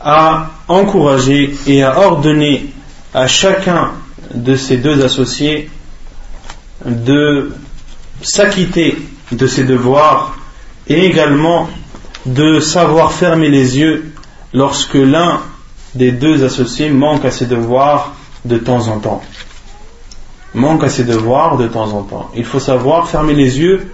[0.00, 2.72] a encouragé et a ordonné
[3.12, 3.92] à chacun
[4.32, 5.70] de ces deux associés
[6.84, 7.52] de
[8.22, 8.96] s'acquitter
[9.32, 10.36] de ses devoirs
[10.86, 11.68] et également
[12.26, 14.12] de savoir fermer les yeux
[14.52, 15.40] lorsque l'un
[15.94, 18.14] des deux associés manque à ses devoirs
[18.44, 19.22] de temps en temps
[20.54, 22.30] manque à ses devoirs de temps en temps.
[22.34, 23.90] Il faut savoir fermer les yeux.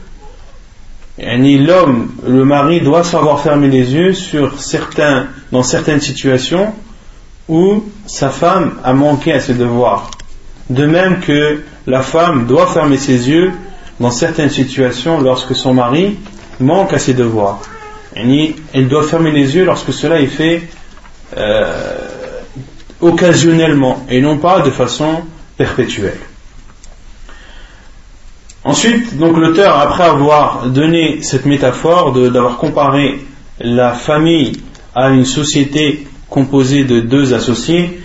[1.19, 6.73] Ni l'homme, le mari doit savoir fermer les yeux sur certains, dans certaines situations
[7.49, 10.11] où sa femme a manqué à ses devoirs.
[10.71, 13.53] De même que la femme doit fermer ses yeux
[13.99, 16.17] dans certaines situations lorsque son mari
[16.61, 17.61] manque à ses devoirs.
[18.15, 20.63] elle doit fermer les yeux lorsque cela est fait
[21.37, 21.99] euh,
[23.01, 25.23] occasionnellement et non pas de façon
[25.57, 26.19] perpétuelle.
[28.71, 33.19] Ensuite, donc l'auteur, après avoir donné cette métaphore, d'avoir comparé
[33.59, 34.53] la famille
[34.95, 38.01] à une société composée de deux associés,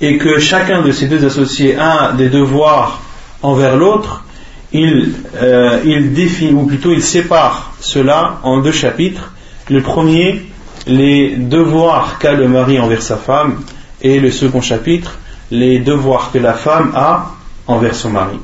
[0.00, 3.02] et que chacun de ces deux associés a des devoirs
[3.42, 4.24] envers l'autre,
[4.72, 5.12] il,
[5.42, 9.34] euh, il définit, ou plutôt il sépare cela en deux chapitres.
[9.68, 10.46] Le premier,
[10.86, 13.60] les devoirs qu'a le mari envers sa femme,
[14.00, 15.18] et le second chapitre,
[15.50, 17.32] les devoirs que la femme a
[17.66, 18.38] envers son mari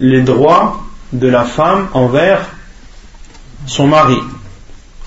[0.00, 2.40] Les droits de la femme envers
[3.66, 4.18] son mari.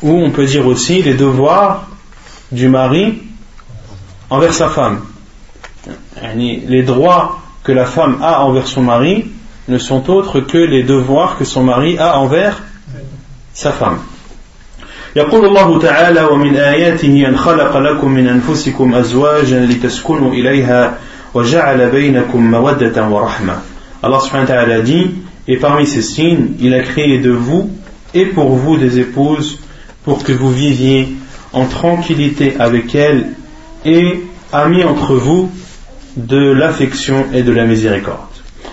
[0.01, 1.87] Ou on peut dire aussi les devoirs
[2.51, 3.21] du mari
[4.29, 5.01] envers sa femme.
[6.35, 9.31] Les droits que la femme a envers son mari
[9.67, 12.61] ne sont autres que les devoirs que son mari a envers
[13.53, 13.99] sa femme.
[15.15, 20.97] يقول الله تعالى ومن آياته أن خلق لكم من أنفسكم أزواجا لتسكنوا إليها
[21.33, 23.57] وجعل بينكم مودة ورحمة
[24.03, 25.11] Allah subhanahu wa ta'ala dit
[25.47, 27.71] et parmi ces signes il a créé de vous
[28.13, 29.59] et pour vous des épouses
[30.03, 31.07] pour que vous viviez
[31.53, 33.27] en tranquillité avec elles
[33.85, 35.49] et a mis entre vous
[36.17, 38.29] de l'affection et de la miséricorde.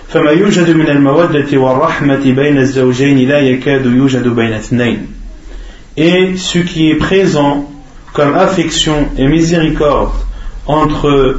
[0.08, 5.06] فما يوجد من المودة والرحمة بين الزوجين لا يكاد يوجد بين اثنين.
[5.96, 7.70] Et ce qui est présent
[8.12, 10.12] comme affection et miséricorde
[10.66, 11.38] entre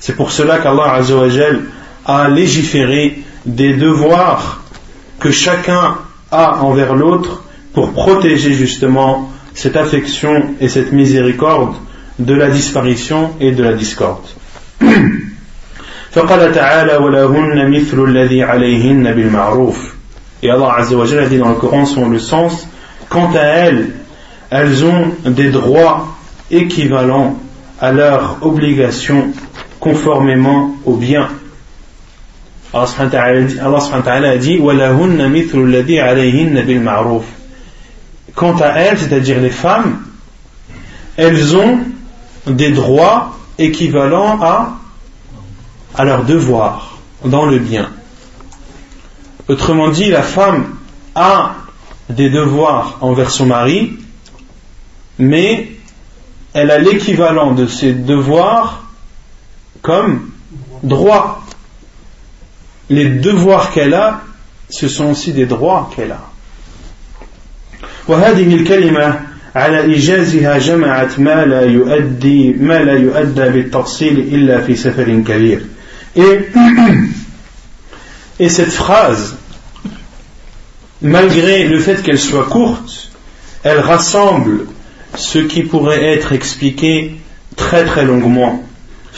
[0.00, 1.00] C'est pour cela qu'Allah
[2.04, 4.62] a légiféré des devoirs
[5.20, 5.96] que chacun
[6.30, 11.74] a envers l'autre pour protéger justement cette affection et cette miséricorde
[12.18, 14.26] de la disparition et de la discorde.
[16.12, 19.92] فقال تعالى ولهن مثل الذي عليهن بالمعروف
[20.42, 22.66] Et Allah Azza wa a dit dans le Coran selon le sens
[23.08, 23.90] Quant à elles,
[24.50, 26.16] elles ont des droits
[26.50, 27.38] équivalents
[27.80, 29.32] à leurs obligations
[29.87, 31.29] conformément au bien.
[32.73, 34.59] Allah subhanahu a dit
[38.35, 40.01] Quant à elles, c'est-à-dire les femmes,
[41.15, 41.79] elles ont
[42.47, 44.77] des droits équivalents à,
[45.95, 47.89] à leurs devoirs dans le bien.
[49.47, 50.75] Autrement dit, la femme
[51.15, 51.55] a
[52.09, 53.93] des devoirs envers son mari,
[55.17, 55.71] mais
[56.53, 58.86] elle a l'équivalent de ses devoirs
[59.86, 60.30] comme
[60.82, 61.42] droits.
[62.90, 64.22] Les devoirs qu'elle a,
[64.68, 66.28] ce sont aussi des droits qu'elle a.
[69.54, 75.60] على إيجازها جمعت ما لا يؤدي ما لا يؤدى بالتفصيل إلا في سفر كبير
[76.16, 76.48] et,
[78.40, 79.36] et cette phrase
[81.02, 83.10] malgré le fait qu'elle soit courte
[83.62, 84.66] elle rassemble
[85.16, 87.20] ce qui pourrait être expliqué
[87.56, 88.64] très très longuement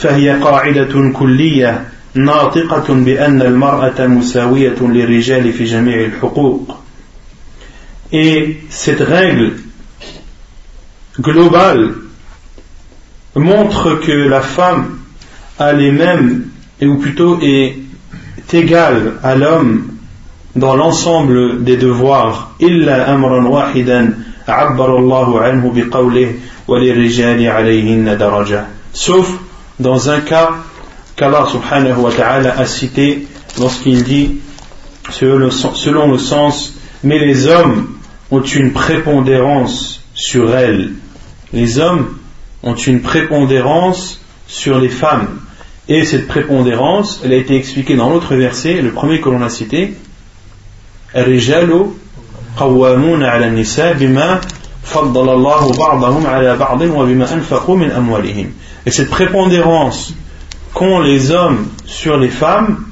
[0.00, 6.76] فهي قاعدة كلية ناطقة بأن المرأة مساوية للرجال في جميع الحقوق
[8.12, 9.52] et cette règle
[11.20, 11.94] global
[13.36, 14.98] montre que la femme
[15.60, 16.46] a les mêmes,
[16.82, 17.76] ou plutôt est
[18.52, 19.92] égale à l'homme
[20.56, 24.10] dans l'ensemble des devoirs, illa amran wahidan
[24.48, 25.70] anhu
[28.92, 29.49] sauf
[29.80, 30.50] dans un cas
[31.16, 33.26] qu'Allah subhanahu wa ta'ala a cité
[33.58, 34.36] lorsqu'il dit
[35.10, 37.88] selon le sens mais les hommes
[38.30, 40.92] ont une prépondérance sur elles
[41.52, 42.16] les hommes
[42.62, 45.40] ont une prépondérance sur les femmes.
[45.88, 49.48] Et cette prépondérance, elle a été expliquée dans l'autre verset, le premier que l'on a
[49.48, 49.94] cité.
[58.86, 60.14] Et cette prépondérance
[60.72, 62.84] qu'ont les hommes sur les femmes,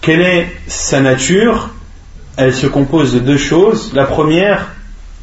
[0.00, 1.70] quelle est sa nature?
[2.36, 3.92] Elle se compose de deux choses.
[3.92, 4.68] La première,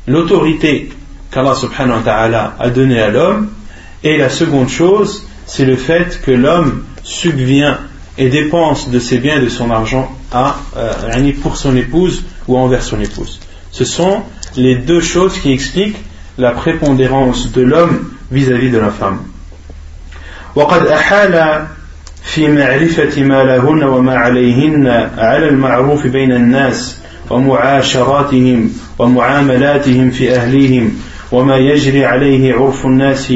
[0.05, 0.91] l'autorité
[1.31, 3.49] qu'Allah subhanahu wa ta'ala a donné à l'homme.
[4.03, 7.75] Et la seconde chose, c'est le fait que l'homme subvient
[8.17, 12.57] et dépense de ses biens et de son argent à, euh, pour son épouse ou
[12.57, 13.39] envers son épouse.
[13.71, 14.23] Ce sont
[14.56, 15.98] les deux choses qui expliquent
[16.38, 19.18] la prépondérance de l'homme vis-à-vis de la femme.
[20.54, 21.64] وقد أحال
[22.22, 24.86] في معرفة ما لهن وما عليهن
[25.18, 26.98] على المعروف بين الناس
[27.30, 30.92] ومعاشراتهم ومعاملاتهم في أهليهم
[31.32, 33.32] وما يجري عليه عرف الناس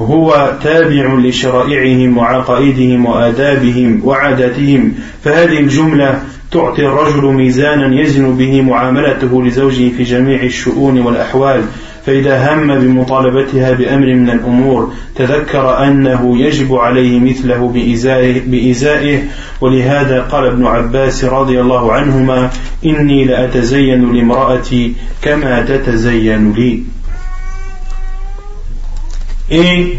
[0.00, 4.94] هو تابع لشرائعهم وعقائدهم وآدابهم وعاداتهم
[5.24, 6.20] فهذه الجملة
[6.51, 11.63] تعطي الرجل ميزانا يزن به معاملته لزوجه في جميع الشؤون والأحوال
[12.05, 19.23] فإذا هم بمطالبتها بأمر من الأمور تذكر أنه يجب عليه مثله بإزائه, بإزائه.
[19.61, 22.49] ولهذا قال ابن عباس رضي الله عنهما
[22.85, 26.83] إني لأتزين لامرأتي كما تتزين لي.
[29.51, 29.97] Et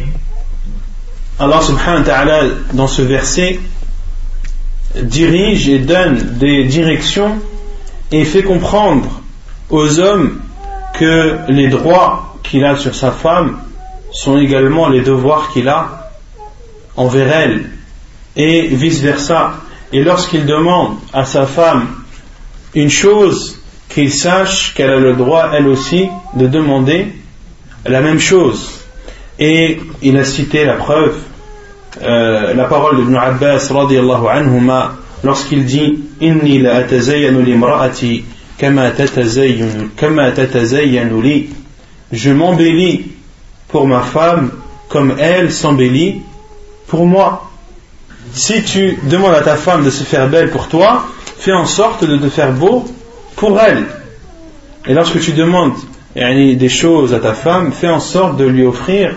[1.39, 2.41] Allah subhanahu wa ta'ala,
[2.73, 3.61] dans ce verset,
[4.95, 7.39] dirige et donne des directions
[8.11, 9.23] et fait comprendre
[9.71, 10.41] aux hommes
[10.95, 13.59] que les droits qu'il a sur sa femme
[14.13, 16.11] sont également les devoirs qu'il a
[16.97, 17.71] envers elle
[18.37, 19.55] et vice-versa.
[19.93, 21.87] Et lorsqu'il demande à sa femme
[22.75, 23.63] une chose,
[23.93, 27.09] qu'il sache qu'elle a le droit, elle aussi, de demander
[27.85, 28.71] la même chose.
[29.39, 31.17] Et il a cité la preuve,
[32.01, 33.71] euh, la parole de Ibn Abbas
[34.31, 36.85] anhuma, lorsqu'il dit Inni la
[39.97, 40.31] kama.
[42.13, 43.07] Je m'embellis
[43.69, 44.51] pour ma femme
[44.89, 46.21] comme elle s'embellit
[46.87, 47.51] pour moi.
[48.35, 51.07] Si tu demandes à ta femme de se faire belle pour toi,
[51.39, 52.85] fais en sorte de te faire beau
[53.37, 53.85] pour elle.
[54.87, 55.73] Et lorsque tu demandes
[56.15, 59.15] des choses à ta femme, fais en sorte de lui offrir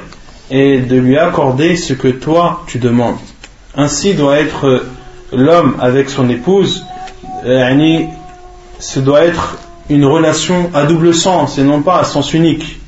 [0.50, 3.18] et de lui accorder ce que toi tu demandes.
[3.76, 4.86] Ainsi doit être
[5.32, 6.86] l'homme avec son épouse,
[7.44, 9.58] ce doit être
[9.90, 12.80] une relation à double sens et non pas à sens unique.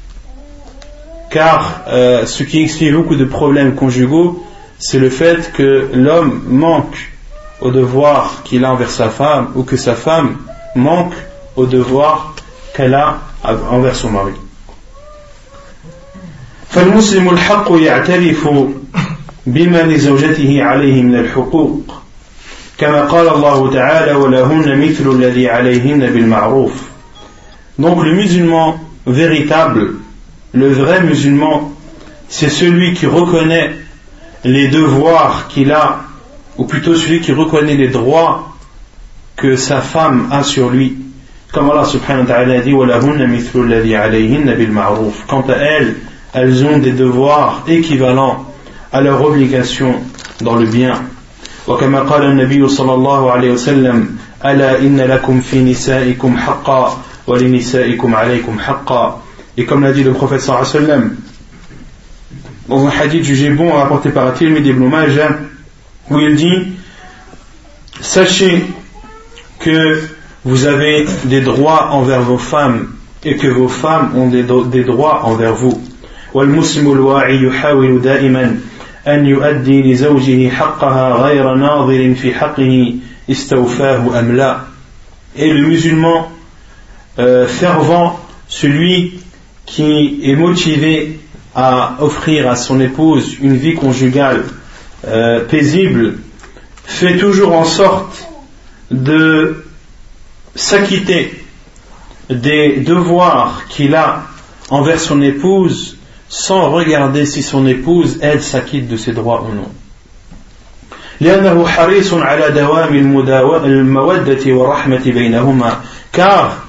[1.29, 4.43] Car euh, ce qui explique beaucoup de problèmes conjugaux,
[4.79, 7.11] c'est le fait que l'homme manque
[7.59, 10.37] au devoir qu'il a envers sa femme ou que sa femme
[10.75, 11.13] manque
[11.55, 12.35] au devoir
[12.73, 14.33] qu'elle a envers son mari
[16.70, 18.48] فالمسلم الحق يعترف
[19.46, 22.02] بما لزوجته عليه من الحقوق
[22.78, 26.72] كما قال الله تعالى ولهن مثل الذي عليهن بالمعروف
[27.78, 29.94] Donc le musulman véritable,
[30.52, 31.72] le vrai musulman,
[32.28, 33.74] c'est celui qui reconnaît
[34.44, 36.02] les devoirs qu'il a,
[36.58, 38.54] ou plutôt celui qui reconnaît les droits
[39.36, 40.96] que sa femme a sur lui.
[41.52, 42.72] Comme Allah subhanahu wa ta'ala dit
[45.26, 45.96] Quant à elles,
[46.36, 48.46] elles ont des devoirs équivalents
[48.92, 49.96] à leur obligation
[50.40, 50.94] dans le bien.
[51.66, 58.58] وكما قال النبي صلى الله عليه وسلم ألا إن لكم في نسائكم حقا ولنسائكم عليكم
[58.58, 59.22] حقا
[59.56, 61.16] et comme l'a dit le prophète صلى الله عليه وسلم
[62.68, 65.38] dans un hadith jugé bon rapporté par Tirmidhi ibn Majah
[66.10, 66.72] où il dit
[68.00, 68.64] sachez
[69.60, 70.02] que
[70.44, 72.88] vous avez des droits envers vos femmes
[73.24, 75.80] et que vos femmes ont des, des droits envers vous
[76.36, 78.60] والمسلم الواعي يحاول دائما
[79.06, 82.94] أن يؤدي لزوجه حقها غير ناظر في حقه
[83.30, 84.58] استوفاه أم لا
[85.36, 86.30] et le musulman
[87.18, 89.20] euh, fervent celui
[89.64, 91.20] qui est motivé
[91.54, 94.44] à offrir à son épouse une vie conjugale
[95.06, 96.18] euh, paisible
[96.84, 98.28] fait toujours en sorte
[98.90, 99.64] de
[100.54, 101.32] s'acquitter
[102.28, 104.24] des devoirs qu'il a
[104.70, 105.95] envers son épouse
[106.28, 109.68] sans regarder si son épouse, elle, s'acquitte de ses droits ou non.
[116.12, 116.66] car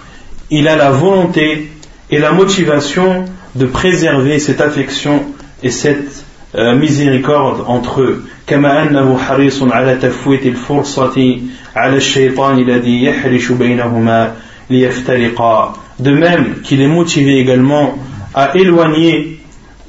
[0.50, 1.72] il a la volonté
[2.10, 3.26] et la motivation
[3.56, 5.24] de préserver cette affection
[5.64, 6.24] et cette
[6.56, 11.38] euh, miséricorde entre eux كما أنه حريص على تفويت الفرصة
[11.76, 14.34] على الشيطان الذي يحرش بينهما
[14.70, 17.98] ليفترقا de même qu'il est motivé également
[18.34, 19.37] à éloigner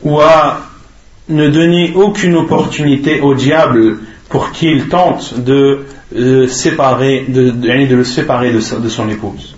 [0.03, 0.61] ou à
[1.27, 5.85] ne donner aucune opportunité au diable pour qu'il tente de,
[6.15, 7.51] euh, séparer, de,
[7.95, 9.55] le séparer de, de son épouse.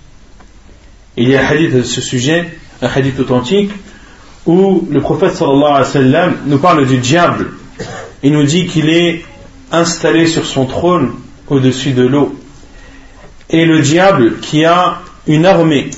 [1.16, 2.48] Il y a un hadith de ce sujet,
[2.80, 3.70] un hadith authentique,
[4.46, 7.52] où le prophète sallallahu alayhi wa sallam nous parle du diable.
[8.22, 9.24] Il nous dit qu'il est
[9.70, 11.12] installé sur son trône
[11.48, 12.36] au-dessus de l'eau.
[13.50, 15.90] Et le diable qui a une armée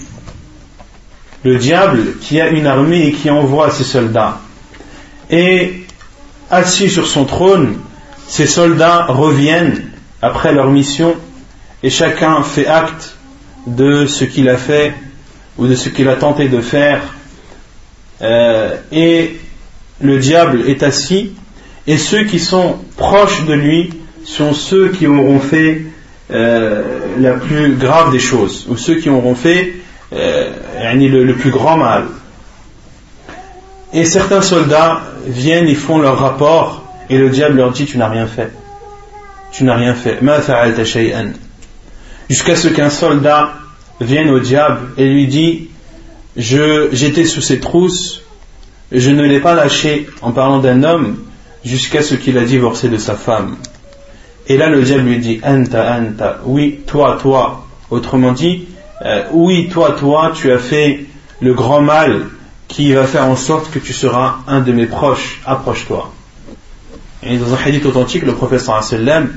[1.45, 4.41] le diable qui a une armée et qui envoie ses soldats.
[5.31, 5.85] Et
[6.51, 7.79] assis sur son trône,
[8.27, 9.91] ces soldats reviennent
[10.23, 11.15] après leur mission
[11.83, 13.17] et chacun fait acte
[13.67, 14.95] de ce qu'il a fait
[15.59, 17.01] ou de ce qu'il a tenté de faire,
[18.23, 19.37] euh, et
[20.01, 21.33] le diable est assis,
[21.87, 23.91] et ceux qui sont proches de lui
[24.25, 25.83] sont ceux qui auront fait
[26.31, 26.83] euh,
[27.21, 29.75] la plus grave des choses, ou ceux qui auront fait
[30.15, 32.05] le, le plus grand mal.
[33.93, 38.09] Et certains soldats viennent et font leur rapport, et le diable leur dit Tu n'as
[38.09, 38.51] rien fait.
[39.53, 40.19] Tu n'as rien fait.
[42.29, 43.53] Jusqu'à ce qu'un soldat
[44.01, 45.69] vienne au diable et lui dit
[46.37, 48.23] J'étais sous ses trousses,
[48.91, 51.19] je ne l'ai pas lâché en parlant d'un homme
[51.65, 53.57] jusqu'à ce qu'il a divorcé de sa femme.
[54.49, 57.67] Et là, le diable lui dit Anta, anta, oui, toi, toi.
[57.91, 58.67] Autrement dit,
[59.03, 61.07] euh, oui, toi, toi, tu as fait
[61.41, 62.27] le grand mal
[62.69, 65.41] qui va faire en sorte que tu seras un de mes proches.
[65.45, 66.13] Approche-toi.
[67.23, 69.33] Et dans un hadith authentique, le professeur sallam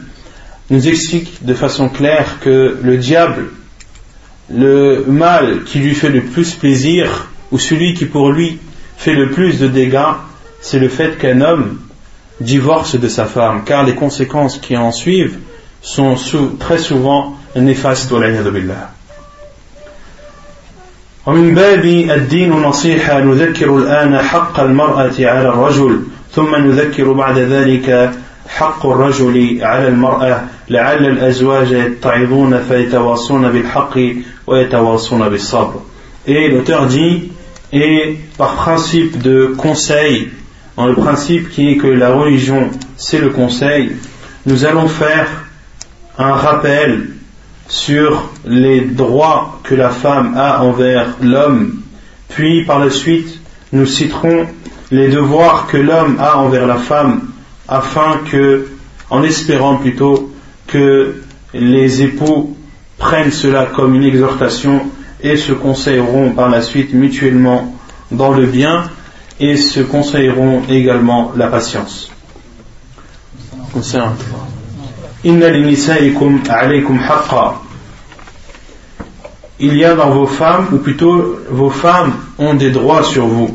[0.70, 3.52] nous explique de façon claire que le diable,
[4.50, 8.60] le mal qui lui fait le plus plaisir, ou celui qui pour lui
[8.98, 10.16] fait le plus de dégâts,
[10.60, 11.80] c'est le fait qu'un homme
[12.42, 15.38] divorce de sa femme, car les conséquences qui en suivent
[15.82, 16.16] sont
[16.60, 18.12] très souvent néfastes.
[21.28, 26.02] ومن باب الدين نصيحة نذكر الآن حق المرأة على الرجل
[26.32, 28.12] ثم نذكر بعد ذلك
[28.48, 34.00] حق الرجل على المرأة لعل الأزواج يتعظون فيتواصون بالحق
[34.48, 35.82] ويتواصون بالصبر.
[36.28, 37.32] Et l'auteur dit,
[37.74, 40.30] et par principe de conseil
[40.78, 43.92] dans le principe qui est que la religion, c'est le conseil,
[44.46, 45.28] nous allons faire
[46.18, 47.17] un rappel
[47.70, 51.82] sur les droits que la femme a envers l'homme,
[52.30, 53.40] puis par la suite,
[53.74, 54.48] nous citerons
[54.92, 57.30] les devoirs que l'homme a envers la femme,
[57.68, 58.68] afin que,
[59.10, 60.34] en espérant plutôt
[60.68, 61.16] que
[61.54, 62.56] les époux
[62.98, 64.82] prennent cela comme une exhortation
[65.22, 67.74] et se conseilleront par la suite mutuellement
[68.12, 68.90] dans le bien
[69.40, 72.12] et se conseilleront également la patience
[75.25, 75.39] Il
[79.77, 83.55] y a dans vos femmes, ou plutôt vos femmes ont des droits sur vous.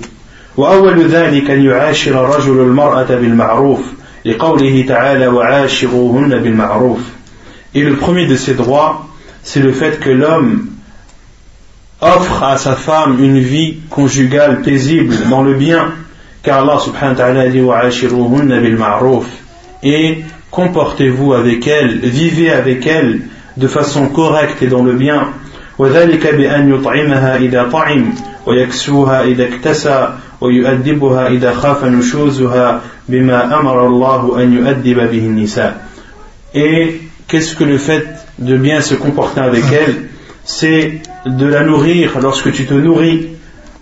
[0.57, 3.79] وأول ذلك أن يعاشر الرجل المرأة بالمعروف
[4.25, 6.99] لقوله تعالى وعاشروهن بالمعروف
[7.75, 9.05] Et le premier de ces droits,
[9.43, 10.67] c'est le fait que l'homme
[12.01, 15.91] offre à sa femme une vie conjugale paisible dans le bien,
[16.41, 19.25] car Allah subhanahu wa ta'ala dit bil ma'ruf
[19.83, 23.21] et comportez-vous avec elle, vivez avec elle
[23.57, 25.33] de façon correcte et dans le bien.
[25.77, 28.13] وذلك بأن يطعمها إذا طعم
[28.45, 30.09] ويكسوها إذا اكتسى
[30.41, 35.77] ويؤدبها إذا خاف نشوزها بما أمر الله أن يؤدب به النساء.
[36.55, 38.07] Et qu'est-ce que le fait
[38.39, 40.07] de bien se comporter avec elle
[40.47, 43.27] c'est de la nourrir lorsque tu te nourris,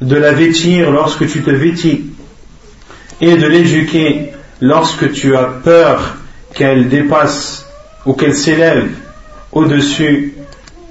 [0.02, 2.06] de la vêtir lorsque tu te vêtis,
[3.22, 6.18] et de l'éduquer lorsque tu as peur
[6.61, 7.65] qu'elle dépasse
[8.05, 8.91] ou qu'elle s'élève
[9.51, 10.35] au-dessus,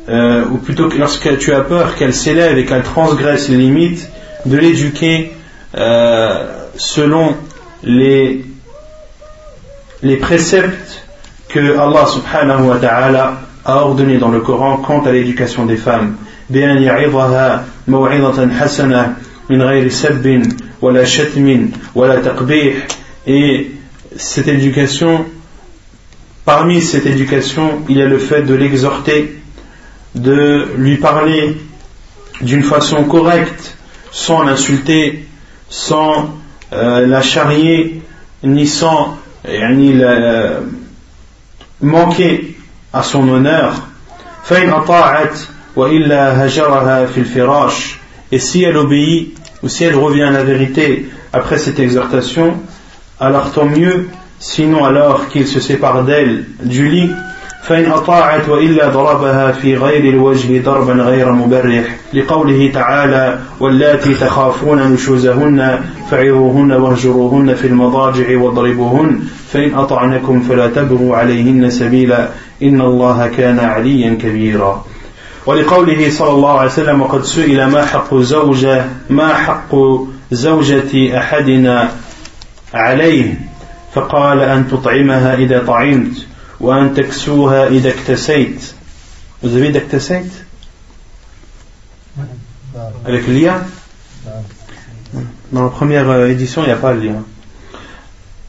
[0.09, 4.09] euh, ou plutôt que lorsque tu as peur qu'elle s'élève et qu'elle transgresse les limites,
[4.47, 5.31] de l'éduquer
[5.77, 7.35] euh, selon
[7.83, 8.43] les,
[10.01, 11.05] les préceptes
[11.49, 16.15] que Allah subhanahu wa ta'ala a ordonné dans le Coran quant à l'éducation des femmes.
[23.27, 23.71] et
[24.17, 25.25] cette éducation
[26.49, 29.39] parmi cette éducation il y a le fait de l'exhorter
[30.15, 31.55] de lui parler
[32.41, 33.77] d'une façon correcte
[34.11, 35.27] sans l'insulter
[35.69, 36.33] sans
[36.73, 38.01] euh, la charrier
[38.41, 40.61] ni sans ni la,
[41.81, 42.57] manquer
[42.93, 43.73] à son honneur.
[48.31, 52.55] et si elle obéit ou si elle revient à la vérité après cette exhortation
[53.19, 54.07] alors tant mieux
[54.39, 57.11] sinon alors qu'il se sépare d'elle du lit
[57.63, 65.79] فإن أطاعت وإلا ضربها في غير الوجه ضربا غير مبرح لقوله تعالى واللاتي تخافون نشوزهن
[66.11, 69.19] فعظوهن واهجروهن في المضاجع واضربوهن
[69.53, 72.29] فإن أطعنكم فلا تبغوا عليهن سبيلا
[72.63, 74.85] إن الله كان عليا كبيرا.
[75.45, 79.75] ولقوله صلى الله عليه وسلم وقد سئل ما حق زوجة ما حق
[80.31, 81.89] زوجة أحدنا
[82.73, 83.48] عليه؟
[83.93, 86.25] فقال أن تطعمها إذا طعمت
[86.59, 88.73] وأن تكسوها إذا اكتسيت.
[89.41, 90.25] Vous avez d'actasait
[93.05, 93.63] Avec le lien
[95.51, 97.23] Dans la première édition, il n'y a pas le lien.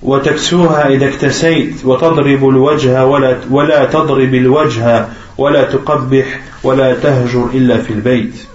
[0.03, 5.07] وتكسوها إذا اكتسيت وتضرب الوجه ولا, ولا تضرب الوجه
[5.39, 8.50] ولا تقبح ولا تهجر إلا في البيت.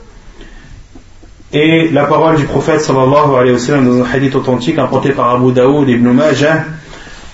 [1.58, 5.34] Et la parole du prophète sallallahu alayhi wa sallam dans un hadith authentique apporté par
[5.34, 6.66] Abu Daoud et Ibn Majah,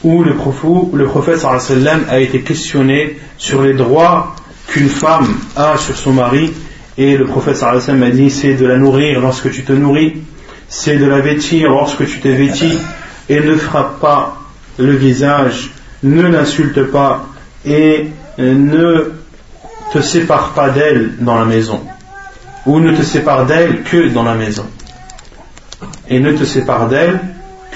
[0.04, 4.36] où le prophète, sallallahu alayhi wa sallam a été questionné sur les droits
[4.68, 6.54] qu'une femme a sur son mari.
[7.00, 9.64] Et le prophète sallallahu alayhi wa sallam a dit c'est de la nourrir lorsque tu
[9.64, 10.18] te nourris,
[10.70, 12.78] c'est de la vêtir lorsque tu t'es vêti,
[13.28, 14.38] et ne frappe pas
[14.78, 15.72] le visage,
[16.04, 17.26] ne l'insulte pas,
[17.66, 18.06] et
[18.38, 19.14] ne
[19.92, 21.82] te sépare pas d'elle dans la maison
[22.66, 24.66] ou ne te sépare d'elle que dans la maison.
[26.10, 27.20] Et ne te sépare d'elle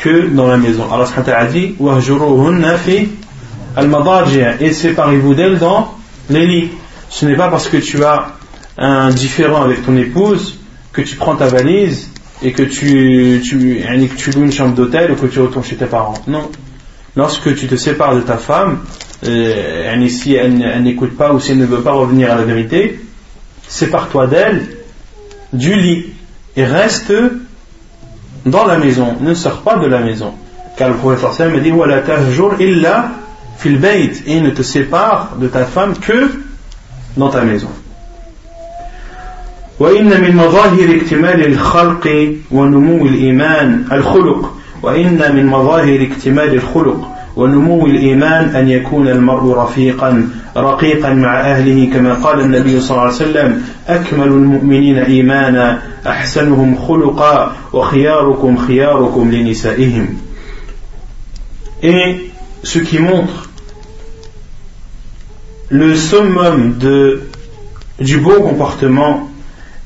[0.01, 0.85] que dans la maison.
[0.91, 1.07] Allah
[1.37, 1.75] a dit
[4.59, 5.95] et séparez-vous d'elle dans
[6.29, 6.71] les lits.
[7.09, 8.27] Ce n'est pas parce que tu as
[8.77, 10.59] un différent avec ton épouse
[10.91, 12.09] que tu prends ta valise
[12.41, 13.41] et que tu,
[14.35, 16.15] loues une chambre d'hôtel ou que tu retournes chez tes parents.
[16.27, 16.49] Non.
[17.15, 18.79] Lorsque tu te sépares de ta femme,
[19.25, 22.43] euh, si elle, elle n'écoute pas ou si elle ne veut pas revenir à la
[22.43, 22.99] vérité,
[23.67, 24.74] sépare-toi d'elle
[25.54, 26.06] du lit
[26.56, 27.12] et reste
[28.46, 30.32] dans la maison, ne sors pas de la maison.
[30.76, 31.72] Car le prophète me dit
[32.64, 33.10] illa
[33.58, 36.30] fil bayt et ne te sépare de ta femme que
[37.16, 37.70] dans ta maison.
[39.80, 48.44] وإن من مظاهر اكتمال الخلق ونمو الإيمان الخلق وإن من مظاهر اكتمال الخلق ونمو الإيمان
[48.56, 54.26] أن يكون المرء رفيقا رقيقا مع أهله كما قال النبي صلى الله عليه وسلم أكمل
[54.26, 60.16] المؤمنين إيمانا أحسنهم خلقا وخياركم خياركم لنسائهم
[61.82, 62.30] Et
[62.62, 63.48] ce qui montre
[65.70, 67.22] le summum de,
[67.98, 69.30] du beau comportement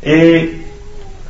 [0.02, 0.50] et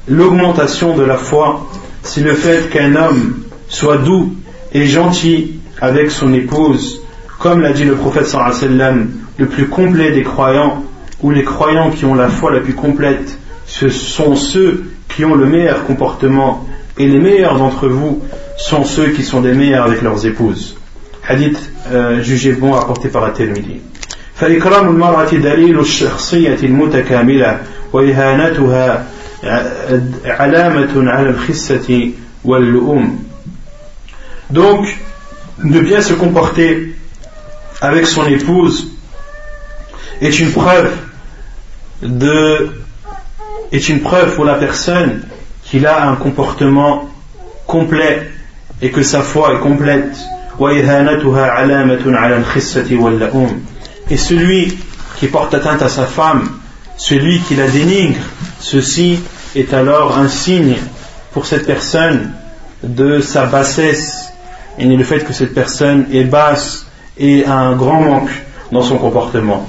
[0.08, 1.68] l'augmentation de la foi,
[2.02, 3.34] c'est le fait qu'un homme
[3.68, 4.34] soit doux
[4.72, 7.00] et gentil avec son épouse,
[7.38, 10.84] comme l'a dit le prophète sallam, le plus complet des croyants,
[11.22, 15.34] ou les croyants qui ont la foi la plus complète, ce sont ceux qui ont
[15.34, 16.66] le meilleur comportement,
[16.98, 18.22] et les meilleurs d'entre vous
[18.56, 20.76] sont ceux qui sont des meilleurs avec leurs épouses.
[21.26, 21.58] Hadith
[21.92, 23.80] euh, jugé bon apporté par la Tirmidhi.
[24.34, 27.60] فإكرام المرأة دليل الشخصية المتكاملة
[27.92, 29.06] وإهانتها
[30.26, 32.10] علامة على الخسة
[32.44, 33.18] واللؤم.
[34.50, 34.86] Donc,
[35.63, 36.95] de bien se comporter
[37.81, 38.87] avec son épouse
[40.21, 40.91] est une preuve
[42.01, 42.71] de
[43.71, 45.21] est une preuve pour la personne
[45.63, 47.09] qu'il a un comportement
[47.67, 48.31] complet
[48.81, 50.15] et que sa foi est complète.
[54.09, 54.77] et celui
[55.17, 56.49] qui porte atteinte à sa femme
[56.97, 58.21] celui qui la dénigre
[58.59, 59.19] ceci
[59.55, 60.77] est alors un signe
[61.33, 62.31] pour cette personne
[62.83, 64.28] de sa bassesse
[64.79, 66.85] et le fait que cette personne est basse
[67.17, 68.31] et a un grand manque
[68.71, 69.67] dans son comportement.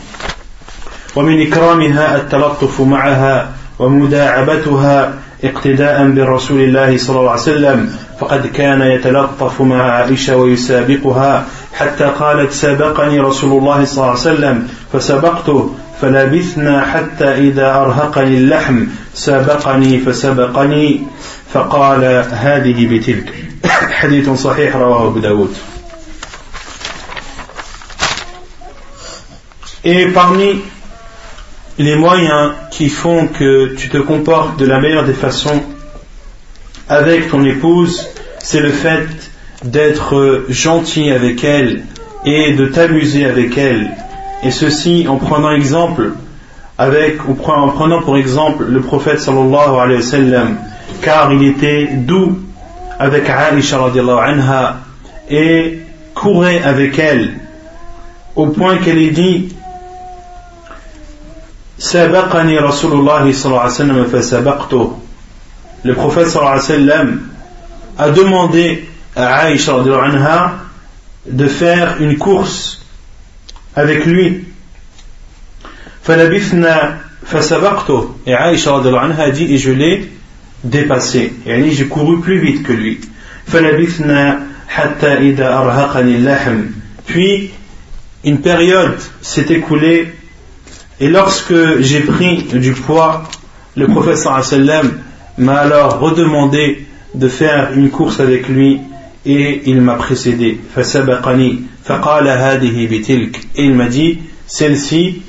[1.17, 3.49] ومن إكرامها التلطف معها
[3.79, 5.13] ومداعبتها
[5.45, 7.91] اقتداء برسول الله صلى الله عليه وسلم
[8.21, 11.45] فقد كان يتلطف مع عائشة ويسابقها
[11.75, 18.85] حتى قالت سبقني رسول الله صلى الله عليه وسلم فسبقته فلبثنا حتى إذا أرهقني اللحم
[19.15, 21.03] سابقني فسبقني
[21.53, 23.50] فقال هذه بتلك
[24.00, 25.56] حديث صحيح رواه أبو داود
[29.88, 30.62] Et parmi
[31.78, 35.62] les moyens qui font que tu te comportes de la meilleure des façons
[36.90, 38.08] avec ton épouse,
[38.40, 39.08] c'est le fait
[39.64, 41.84] d'être gentil avec elle
[42.26, 43.92] et de t'amuser avec elle.
[44.44, 46.14] Et ceci en prenant exemple
[46.78, 50.58] avec, ou en prenant pour exemple le prophète sallallahu alayhi wa sallam,
[51.02, 52.40] car il était doux
[53.01, 54.77] avec Aisha anha
[55.31, 55.79] et
[56.15, 57.33] courait avec elle
[58.37, 59.49] au point qu'elle ait dit
[61.81, 64.99] سبقني رسول الله صلى الله عليه وسلم فسبقته
[65.85, 67.21] le prophète صلى الله عليه وسلم
[67.99, 68.85] a demandé
[69.17, 70.57] à Aisha anha
[71.27, 72.83] de faire une course
[73.75, 74.45] avec lui
[76.05, 80.20] فلبثنا فسبقته et Aisha anha a dit et je l'ai
[80.65, 81.33] dépassé.
[81.47, 83.01] Et j'ai couru plus vite que lui.
[87.07, 87.51] Puis,
[88.25, 90.13] une période s'est écoulée
[91.01, 93.25] et lorsque j'ai pris du poids,
[93.75, 94.39] le professeur
[95.39, 98.81] m'a alors redemandé de faire une course avec lui
[99.25, 100.61] et il m'a précédé.
[103.57, 105.23] Et il m'a dit, celle-ci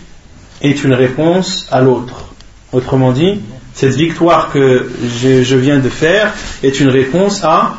[0.62, 2.34] est une réponse à l'autre.
[2.74, 3.40] Autrement dit,
[3.74, 4.90] cette victoire que
[5.22, 6.34] je, viens de faire
[6.64, 7.76] est une réponse à,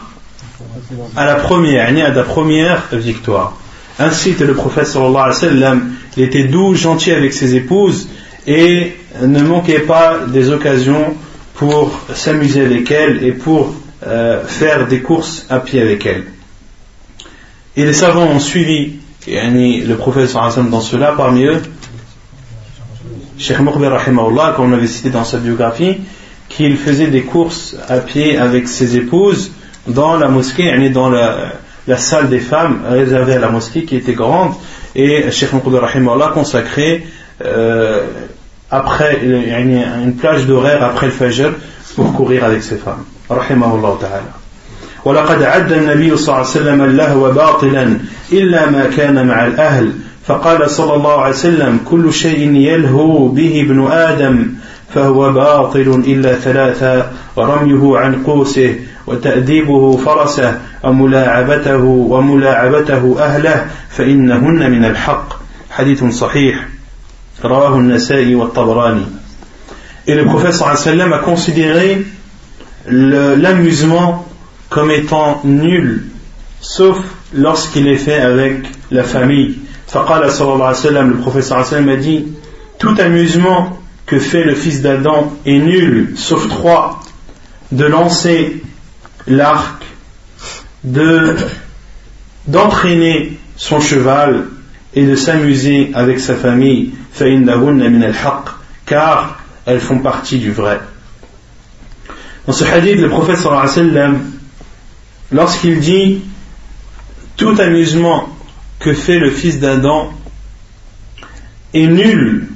[1.16, 3.56] à la première, à la première victoire.
[3.98, 8.08] Ainsi le prophète sallallahu alayhi wa sallam, il était doux, gentil avec ses épouses
[8.46, 11.14] et ne manquait pas des occasions
[11.54, 13.74] pour s'amuser avec elle et pour
[14.06, 16.24] euh, faire des courses à pied avec elle.
[17.76, 18.94] Et les savants ont suivi
[19.26, 21.62] le prophète dans cela, parmi eux,
[23.41, 23.97] Cheikh Mukhbir
[24.55, 25.97] comme on avait cité dans sa biographie,
[26.49, 29.51] qu'il faisait des courses à pied avec ses épouses
[29.87, 31.53] dans la mosquée, dans la,
[31.87, 34.53] la salle des femmes réservée à la mosquée qui était grande,
[34.95, 35.83] et Cheikh Mukhbir
[36.33, 37.05] consacré
[37.45, 38.05] euh,
[38.71, 41.51] après une plage d'horaire après le Fajr
[41.95, 43.05] pour courir avec ses femmes.
[43.31, 44.31] رحمه الله تعالى
[45.05, 47.97] ولقد عد النبي صلى الله عليه وسلم اللهو باطلا
[48.31, 49.93] إلا ما كان مع الأهل
[50.26, 54.46] فقال صلى الله عليه وسلم كل شيء يلهو به ابن آدم
[54.94, 57.06] فهو باطل إلا ثلاثة
[57.38, 58.76] رميه عن قوسه
[59.06, 65.28] وتأديبه فرسه وملاعبته وملاعبته أهله فإنهن من الحق.
[65.70, 66.68] حديث صحيح.
[67.44, 69.06] رواه النسائي والطبراني.
[70.06, 72.04] Et le prophète sallam a considéré
[72.86, 74.26] l'amusement
[74.68, 76.04] comme étant nul,
[76.60, 76.98] sauf
[77.32, 79.61] lorsqu'il est fait avec la famille.
[79.92, 82.24] Faqala le wa sallam a dit
[82.78, 87.00] Tout amusement que fait le fils d'Adam est nul, sauf trois
[87.72, 88.62] de lancer
[89.26, 89.84] l'arc,
[90.82, 91.36] de
[92.46, 94.46] d'entraîner son cheval
[94.94, 96.92] et de s'amuser avec sa famille,
[98.86, 100.80] car elles font partie du vrai.
[102.46, 104.14] Dans ce hadith, le prophète sallallahu alayhi
[105.30, 106.22] lorsqu'il dit
[107.36, 108.31] tout amusement
[108.82, 110.12] que fait le fils d'Adam
[111.72, 112.48] est nul,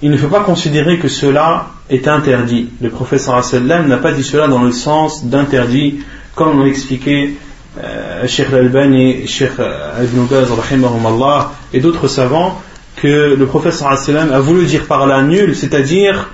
[0.00, 2.70] il ne faut pas considérer que cela est interdit.
[2.80, 6.00] Le wa sallam n'a pas dit cela dans le sens d'interdit,
[6.34, 7.34] comme l'ont expliqué
[7.82, 10.48] euh, Sheikh Al-Albani, Sheikh Ibn Baz,
[11.72, 12.60] et d'autres savants,
[12.96, 16.30] que le wa sallam a voulu dire par là nul, c'est-à-dire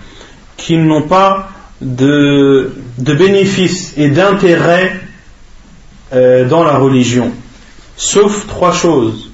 [0.57, 1.49] qu'ils n'ont pas
[1.81, 5.01] de, de bénéfices et d'intérêt
[6.13, 7.33] euh, dans la religion,
[7.99, 9.31] sauf trois choses.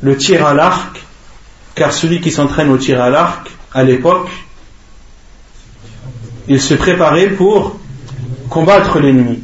[0.00, 1.02] Le tir à l'arc,
[1.74, 4.30] car celui qui s'entraîne au tir à l'arc, à l'époque,
[6.46, 7.76] il se préparait pour
[8.48, 9.42] combattre l'ennemi.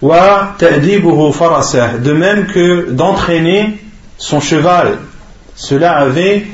[0.00, 3.80] De même que d'entraîner
[4.18, 4.98] son cheval.
[5.56, 6.46] Cela avait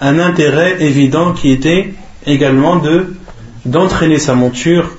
[0.00, 1.94] un intérêt évident qui était
[2.26, 3.14] également de
[3.64, 4.90] d'entraîner sa monture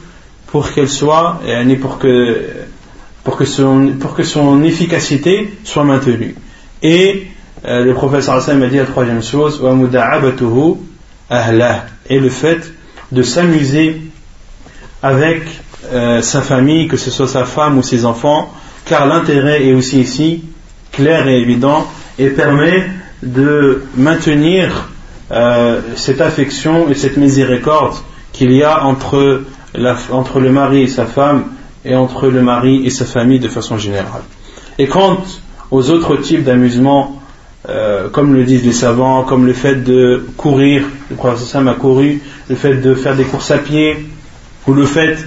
[0.47, 1.39] pour qu'elle soit,
[1.81, 2.45] pour que,
[3.23, 6.35] pour que, son, pour que son efficacité soit maintenue.
[6.81, 7.27] Et
[7.65, 9.61] euh, le professeur Hassan m'a dit la troisième chose,
[12.09, 12.73] et le fait
[13.11, 14.01] de s'amuser
[15.03, 15.41] avec
[15.91, 18.53] euh, sa famille, que ce soit sa femme ou ses enfants,
[18.85, 20.43] car l'intérêt est aussi ici
[20.91, 21.87] clair et évident
[22.17, 22.89] et permet
[23.21, 24.89] de maintenir
[25.31, 27.95] euh, cette affection et cette miséricorde
[28.31, 29.43] qu'il y a entre
[29.75, 31.45] le mari et sa femme
[31.85, 34.23] et entre le mari et sa famille de façon générale.
[34.77, 35.17] Et quant
[35.71, 37.21] aux autres types d'amusement,
[37.67, 41.73] euh, comme le disent les savants, comme le fait de courir, le prophète Sam a
[41.73, 43.97] couru, le fait de faire des courses à pied,
[44.67, 45.17] ou le fait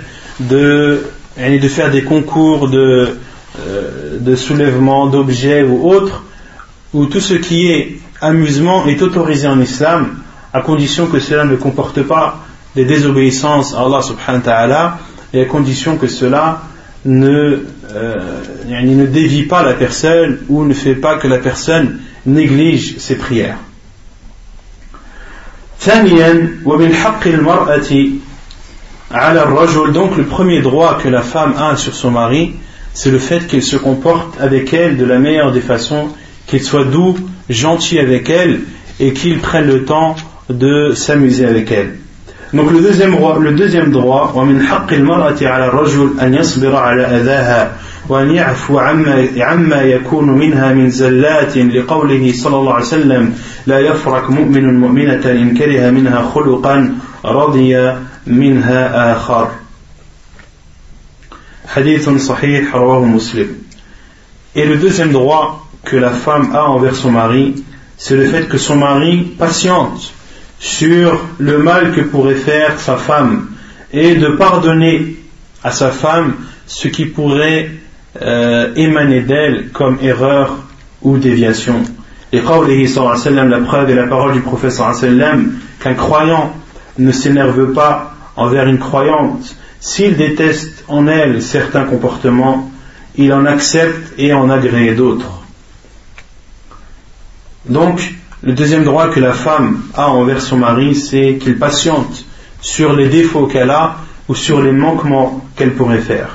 [0.41, 1.03] de,
[1.39, 3.17] de faire des concours de,
[3.61, 6.25] euh, de soulèvement d'objets ou autres,
[6.95, 10.19] où tout ce qui est amusement est autorisé en islam,
[10.53, 14.99] à condition que cela ne comporte pas des désobéissances à Allah subhanahu wa ta'ala
[15.33, 16.63] et à condition que cela
[17.05, 17.65] ne,
[17.95, 18.19] euh,
[18.69, 23.59] ne dévie pas la personne ou ne fait pas que la personne néglige ses prières.
[29.93, 32.55] donc le premier droit que la femme a sur son mari
[32.95, 36.09] c'est le fait qu'il se comporte avec elle de la meilleure des façons
[36.47, 37.17] qu'il soit doux,
[37.49, 38.61] gentil avec elle
[39.01, 40.15] et qu'il prenne le temps
[40.51, 41.99] de s'amuser avec elle
[42.53, 47.03] donc le deuxième droit, le deuxième droit, ومن حق المرأة على الرجل أن يصبر على
[47.03, 47.73] أذاها
[48.09, 53.35] وأن يعفو عما عما يكون منها من زلات لقوله صلى الله عليه وسلم
[53.67, 57.97] لا يفرق مؤمن مؤمنة إن كره منها خلقا رضي
[58.27, 59.49] منها آخر.
[61.69, 63.49] حديث صحيح رواه مسلم
[64.55, 67.65] Et le deuxième droit que la femme a envers son mari,
[67.97, 70.13] c'est le fait que son mari patiente.
[70.63, 73.49] Sur le mal que pourrait faire sa femme
[73.93, 75.17] et de pardonner
[75.65, 76.37] à sa femme
[76.67, 77.69] ce qui pourrait
[78.23, 80.57] euh, émaner d'elle comme erreur
[81.03, 81.83] ou déviation.
[82.31, 82.41] Et
[83.51, 84.73] la preuve et la parole du prophète
[85.81, 86.55] qu'un croyant
[86.97, 92.71] ne s'énerve pas envers une croyante s'il déteste en elle certains comportements,
[93.17, 95.43] il en accepte et en agrée d'autres.
[97.67, 102.24] Donc, le deuxième droit que la femme a envers son mari, c'est qu'il patiente
[102.62, 103.96] sur les défauts qu'elle a
[104.30, 106.30] ou sur les manquements qu'elle pourrait faire.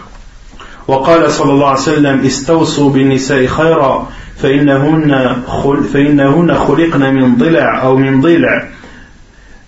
[0.89, 4.09] وقال صلى الله عليه وسلم استوصوا بالنساء خيرا
[4.43, 8.69] فإنهن, خل فإنهن خلقن من ضلع أو من ضلع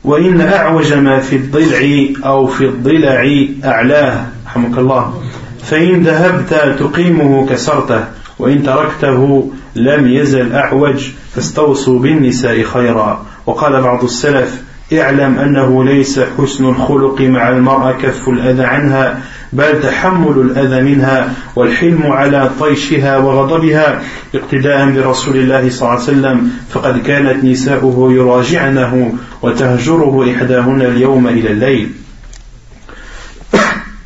[0.04, 5.22] وإن أعوج ما في الضلع أو في الضلع أعلاه رحمك الله
[5.64, 8.04] فإن ذهبت تقيمه كسرته
[8.38, 13.25] وإن تركته لم يزل أعوج فاستوصوا بالنساء خيرا.
[13.45, 14.61] وقال بعض السلف
[14.93, 19.21] اعلم أنه ليس حسن الخلق مع المرأة كف الأذى عنها
[19.53, 24.01] بل تحمل الأذى منها والحلم على طيشها وغضبها.
[24.35, 31.51] اقتداء برسول الله صلى الله عليه وسلم فقد كانت نساؤه يراجعنه وتهجره إحداهن اليوم إلى
[31.51, 31.91] الليل.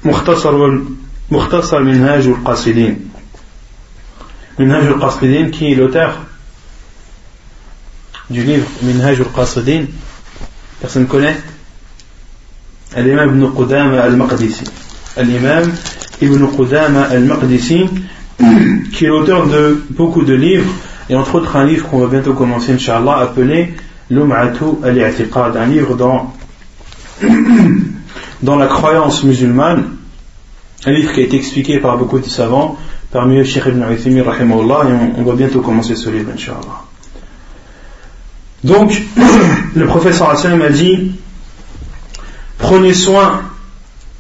[0.06, 0.80] مختصر
[1.32, 3.10] مختصر منهاج القاصدين.
[4.60, 6.33] منهاج القاصدين est l'auteur
[8.30, 9.86] du livre Minhaj al-Qasidin
[10.84, 11.38] Personne connaît?
[12.98, 14.66] L'imam Ibn Qudama al-Maqdisi.
[15.18, 15.72] L'imam
[16.22, 17.86] Ibn Qudama al-Maqdisi,
[18.92, 20.70] qui est l'auteur de beaucoup de livres,
[21.10, 23.76] et entre autres un livre qu'on va bientôt commencer, Inch'Allah, appelé
[24.10, 26.34] Lum'atu al-I'tiqad, un livre dans,
[28.42, 29.86] dans la croyance musulmane,
[30.86, 32.78] un livre qui a été expliqué par beaucoup de savants,
[33.10, 36.84] parmi eux Sheikh Ibn Uthaymi, et on, on va bientôt commencer ce livre, Inch'Allah.
[38.64, 38.94] Donc,
[39.76, 41.12] le professeur Hassan a dit
[42.58, 43.42] Prenez soin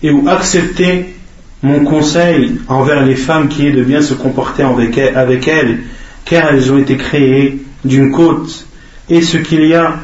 [0.01, 1.15] et ou acceptez
[1.61, 5.79] mon conseil envers les femmes qui est de bien se comporter avec elles,
[6.25, 8.65] car elles ont été créées d'une côte.
[9.09, 9.95] Et ce qu'il y a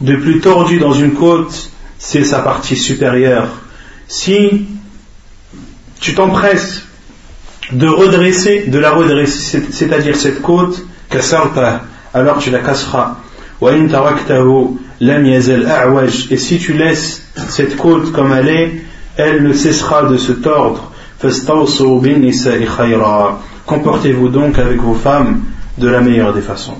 [0.00, 3.48] de plus tordu dans une côte, c'est sa partie supérieure.
[4.08, 4.66] Si
[6.00, 6.82] tu t'empresses
[7.72, 10.82] de redresser, de la redresser, c'est-à-dire cette côte,
[12.14, 13.18] alors tu la casseras.
[16.30, 18.72] Et si tu laisses cette côte comme elle est,
[19.16, 20.92] elle ne cessera de se tordre.
[23.66, 25.42] Comportez-vous donc avec vos femmes
[25.78, 26.76] de la meilleure des façons.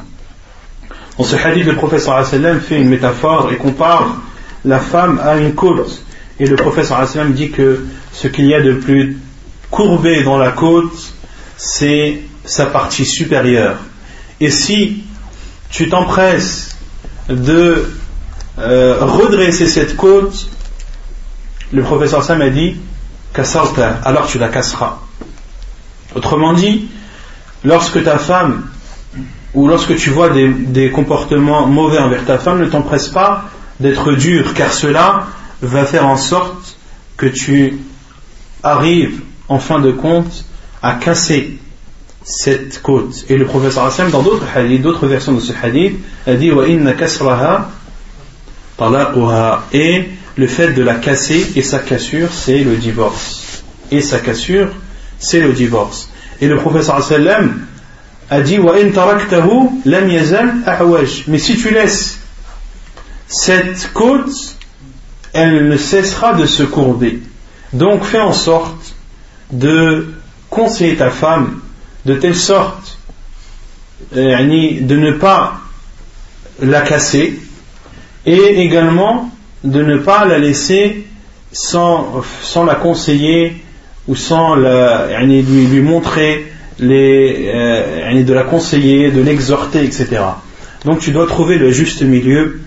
[1.17, 4.17] Dans ce hadith, le professeur fait une métaphore et compare
[4.65, 6.03] la femme à une côte.
[6.41, 9.17] Et le professeur dit que ce qu'il y a de plus
[9.71, 11.15] courbé dans la côte,
[11.57, 13.79] c'est sa partie supérieure.
[14.41, 15.05] Et si
[15.71, 16.74] tu t'empresses
[17.29, 17.89] de
[18.59, 20.49] euh, redresser cette côte,
[21.73, 22.77] le professeur Sam a dit
[24.05, 25.01] alors tu la casseras.
[26.15, 26.89] Autrement dit,
[27.65, 28.67] lorsque ta femme
[29.55, 33.45] ou lorsque tu vois des, des comportements mauvais envers ta femme, ne t'empresse pas
[33.81, 35.27] d'être dur, car cela
[35.63, 36.77] va faire en sorte
[37.17, 37.79] que tu
[38.63, 40.45] arrives en fin de compte
[40.83, 41.59] à casser
[42.25, 43.27] cette côte.
[43.29, 44.47] Et le professeur Hassan, dans d'autres
[44.81, 45.97] d'autres versions de ce hadith,
[46.27, 46.51] a dit
[49.73, 53.63] Et le fait de la casser et sa cassure, c'est le divorce.
[53.91, 54.71] Et sa cassure,
[55.19, 56.09] c'est le divorce.
[56.41, 57.59] Et le professeur Hassan
[58.31, 58.59] a dit
[61.29, 62.19] Mais si tu laisses
[63.29, 64.57] cette côte,
[65.35, 67.21] elle ne cessera de se courber.
[67.73, 68.95] Donc fais en sorte
[69.53, 70.15] de
[70.49, 71.61] conseiller ta femme
[72.07, 72.99] de telle sorte
[74.13, 75.61] de ne pas
[76.61, 77.39] la casser
[78.27, 79.31] et également
[79.65, 81.07] de ne pas la laisser
[81.53, 82.23] sans,
[82.67, 83.63] la conseiller
[84.07, 90.23] ou sans lui, montrer les, euh, de la conseiller, de l'exhorter, etc.
[90.85, 92.61] Donc tu dois trouver le juste milieu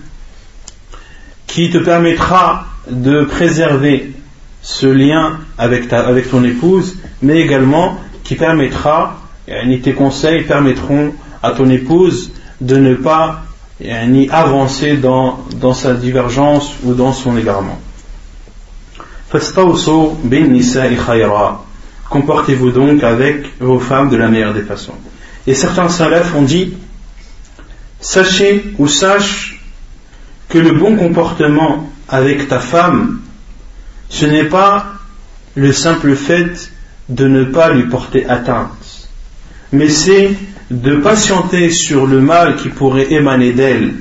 [1.46, 4.12] qui te permettra de préserver
[4.62, 9.18] ce lien avec, ta, avec ton épouse, mais également qui permettra
[9.82, 11.12] tes conseils permettront
[11.42, 13.42] à ton épouse de ne pas
[13.80, 17.78] ni avancer dans, dans sa divergence ou dans son égarement.
[22.10, 24.94] Comportez-vous donc avec vos femmes de la meilleure des façons.
[25.46, 26.74] Et certains salafs ont dit
[28.00, 29.60] Sachez ou sache
[30.48, 33.20] que le bon comportement avec ta femme,
[34.08, 34.86] ce n'est pas
[35.54, 36.70] le simple fait
[37.08, 38.87] de ne pas lui porter atteinte
[39.72, 40.30] mais c'est
[40.70, 43.94] de patienter sur le mal qui pourrait émaner d'elle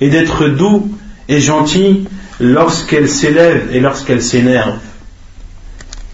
[0.00, 0.88] et d'être doux
[1.28, 2.08] et gentil
[2.40, 4.78] lorsqu'elle s'élève et lorsqu'elle s'énerve.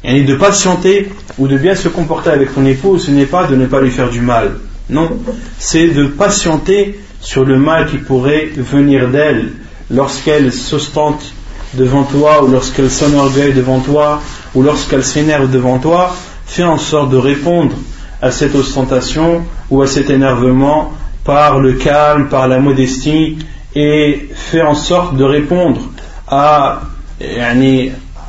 [0.05, 3.57] Et de patienter ou de bien se comporter avec ton épouse, ce n'est pas de
[3.57, 4.59] ne pas lui faire du mal.
[4.91, 5.19] Non,
[5.59, 9.53] c'est de patienter sur le mal qui pourrait venir d'elle
[9.91, 11.33] lorsqu'elle s'ostente
[11.75, 14.23] devant toi ou lorsqu'elle s'enorgueille devant toi
[14.59, 16.13] ou lorsqu'elle s'énerve devant toi,
[16.45, 17.77] fais en sorte de répondre
[18.21, 23.39] à cette ostentation ou à cet énervement par le calme, par la modestie
[23.77, 25.81] et fait en sorte de répondre
[26.27, 26.81] à,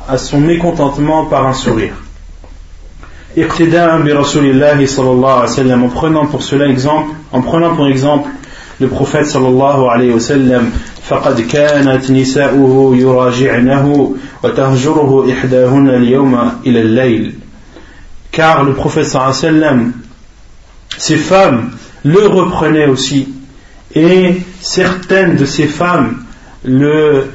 [0.08, 1.94] à son mécontentement par un sourire.
[3.36, 3.48] En
[5.88, 8.30] prenant pour cela exemple, en prenant pour exemple
[8.78, 10.70] le prophète sallallahu alayhi wa sallam,
[11.09, 17.33] فقد كانت نساؤه يراجعنه وتهجره إحداهن اليوم إلى الليل
[18.31, 19.91] car le prophète sallallahu alayhi wa sallam
[20.97, 21.71] ses femmes
[22.03, 23.29] le reprenaient aussi
[23.93, 26.25] et certaines de ces femmes
[26.65, 27.31] le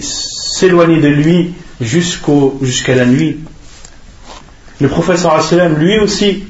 [0.00, 3.36] s'éloignaient de lui jusqu'à la nuit
[4.80, 6.44] le prophète sallam lui aussi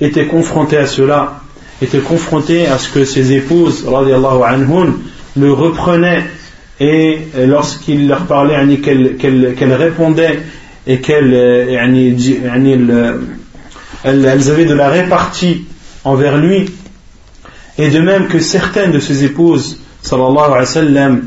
[0.00, 1.40] était confronté à cela
[1.82, 4.94] était confronté à ce que ses épouses anhun,
[5.35, 6.23] le reprenaient
[6.79, 10.39] et lorsqu'il leur parlait qu'elles répondaient
[10.87, 13.19] et qu'elles euh,
[14.03, 15.65] avaient de la répartie
[16.03, 16.69] envers lui.
[17.77, 21.23] Et de même que certaines de ses épouses sallallahu alayhi wa sallam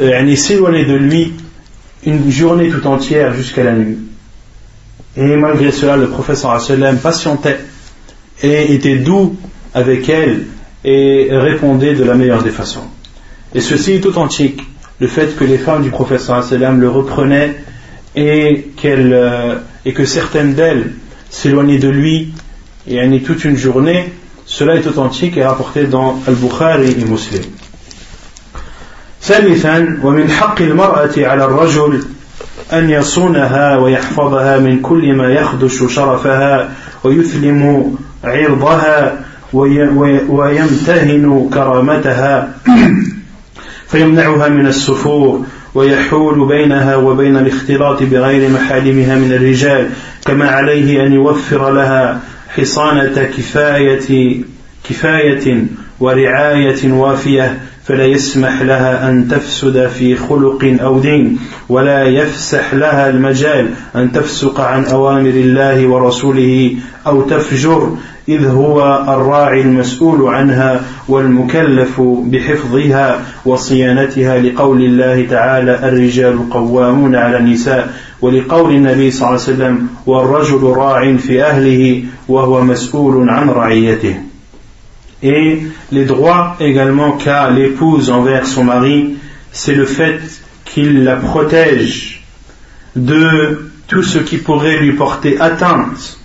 [0.00, 1.32] euh, s'éloignaient de lui
[2.04, 3.98] une journée tout entière jusqu'à la nuit.
[5.16, 7.60] Et malgré cela le professeur sallam patientait
[8.42, 9.36] et était doux
[9.74, 10.46] avec elle
[10.84, 12.88] et répondait de la meilleure des façons
[13.53, 14.61] et ceci est authentique
[14.99, 17.55] le fait que les femmes du professeur sallam le reprenaient
[18.15, 19.55] et, euh,
[19.85, 20.93] et que certaines d'elles
[21.29, 22.33] s'éloignaient de lui
[22.87, 24.11] et en toute une journée
[24.45, 27.43] cela est authentique et rapporté dans Al-Bukhari et Muslim.
[29.21, 32.03] ثالثا ومن حق المرأة على الرجل
[32.73, 36.69] أن يصونها ويحفظها من كل ما يخدش شرفها
[37.03, 39.19] ويثلم عرضها
[40.29, 42.49] ويمتهن كرامتها
[43.92, 45.44] فيمنعها من السفور
[45.74, 49.88] ويحول بينها وبين الاختلاط بغير محارمها من الرجال
[50.26, 54.40] كما عليه أن يوفر لها حصانة كفاية
[54.88, 55.64] كفاية
[56.00, 61.38] ورعاية وافية فلا يسمح لها أن تفسد في خلق أو دين
[61.68, 67.96] ولا يفسح لها المجال أن تفسق عن أوامر الله ورسوله أو تفجر.
[68.28, 77.94] إذ هو الراعي المسؤول عنها والمكلف بحفظها وصيانتها لقول الله تعالى الرجال قوامون على النساء
[78.20, 84.14] ولقول النبي صلى الله عليه وسلم والرجل راع في أهله وهو مسؤول عن رعيته
[85.22, 85.62] Et
[85.92, 89.14] les droits également qu'a l'épouse envers son mari,
[89.52, 90.20] c'est le fait
[90.64, 92.24] qu'il la protège
[92.96, 96.18] de tout ce qui pourrait lui porter atteinte,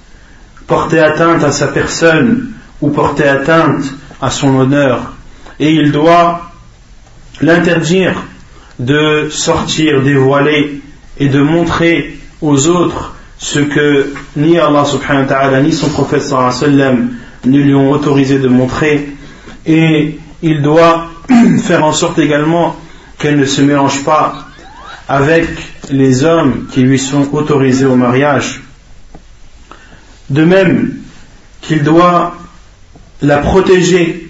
[0.68, 3.86] porter atteinte à sa personne ou porter atteinte
[4.22, 5.14] à son honneur.
[5.60, 6.52] Et il doit
[7.42, 8.14] l'interdire
[8.80, 10.82] de sortir dévoiler
[11.20, 16.22] et de montrer aux autres ce que ni Allah subhanahu wa ta'ala ni son prophète
[16.22, 17.10] sallam
[17.46, 19.10] ne lui ont autorisé de montrer
[19.66, 21.10] et il doit
[21.64, 22.76] faire en sorte également
[23.18, 24.46] qu'elle ne se mélange pas
[25.08, 25.48] avec
[25.90, 28.62] les hommes qui lui sont autorisés au mariage.
[30.30, 30.94] De même
[31.62, 32.36] qu'il doit
[33.22, 34.30] la protéger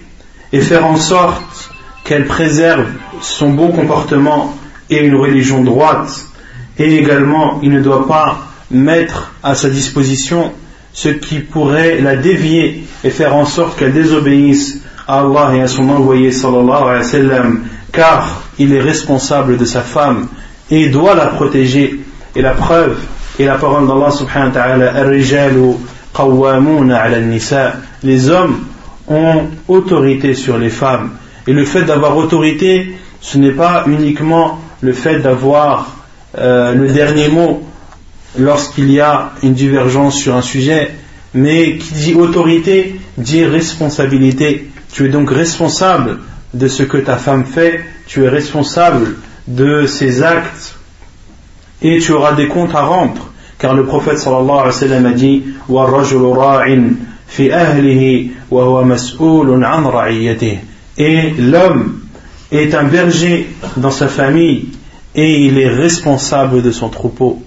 [0.53, 1.71] et faire en sorte
[2.03, 2.85] qu'elle préserve
[3.21, 4.55] son bon comportement
[4.89, 6.25] et une religion droite.
[6.77, 10.51] Et également, il ne doit pas mettre à sa disposition
[10.93, 15.67] ce qui pourrait la dévier et faire en sorte qu'elle désobéisse à Allah et à
[15.67, 20.27] son envoyé sallallahu alayhi wa sallam, car il est responsable de sa femme
[20.69, 21.99] et doit la protéger.
[22.35, 22.97] Et la preuve
[23.43, 24.93] est la parole d'Allah subhanahu wa ta'ala,
[28.03, 28.63] les hommes
[29.07, 31.11] ont autorité sur les femmes.
[31.45, 35.95] Et le fait d'avoir autorité, ce n'est pas uniquement le fait d'avoir
[36.37, 37.63] euh, le dernier mot
[38.37, 40.91] lorsqu'il y a une divergence sur un sujet,
[41.33, 44.69] mais qui dit autorité dit responsabilité.
[44.91, 46.19] Tu es donc responsable
[46.53, 49.15] de ce que ta femme fait, tu es responsable
[49.47, 50.75] de ses actes
[51.81, 53.26] et tu auras des comptes à rendre.
[53.59, 55.43] Car le prophète sallallahu alayhi wa sallam a dit
[60.97, 61.99] Et l'homme
[62.51, 63.47] est un berger
[63.77, 64.69] dans sa famille
[65.15, 67.41] et il est responsable de son troupeau.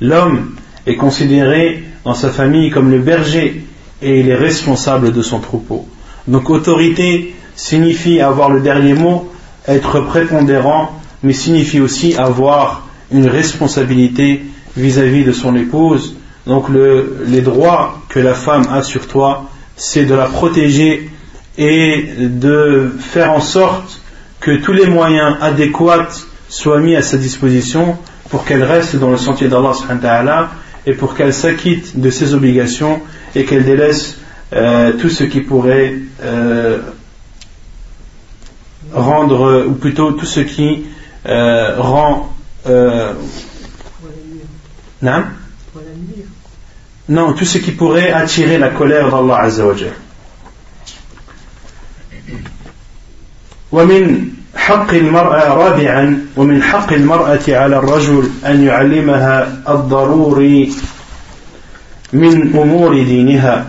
[0.00, 0.54] L'homme
[0.86, 3.64] est considéré dans sa famille comme le berger
[4.02, 5.86] et il est responsable de son troupeau.
[6.28, 9.32] Donc autorité signifie avoir le dernier mot,
[9.66, 14.44] être prépondérant, mais signifie aussi avoir une responsabilité
[14.76, 16.16] vis-à-vis de son épouse.
[16.46, 16.66] Donc
[17.26, 21.10] les droits que la femme a sur toi, c'est de la protéger
[21.58, 24.00] et de faire en sorte
[24.40, 26.08] que tous les moyens adéquats
[26.48, 27.96] soient mis à sa disposition
[28.30, 30.50] pour qu'elle reste dans le sentier d'Allah
[30.86, 33.00] et pour qu'elle s'acquitte de ses obligations
[33.34, 34.18] et qu'elle délaisse
[34.52, 36.78] euh, tout ce qui pourrait euh,
[38.92, 40.84] rendre, ou plutôt tout ce qui
[41.26, 42.32] euh, rend.
[45.02, 45.24] Non
[47.08, 49.92] non, tout ce qui pourrait attirer la colère d'Allah Azzawajal.
[53.72, 60.72] ومن حق المرأة رابعا ومن حق المرأة على الرجل أن يعلمها الضروري
[62.12, 63.66] من أمور دينها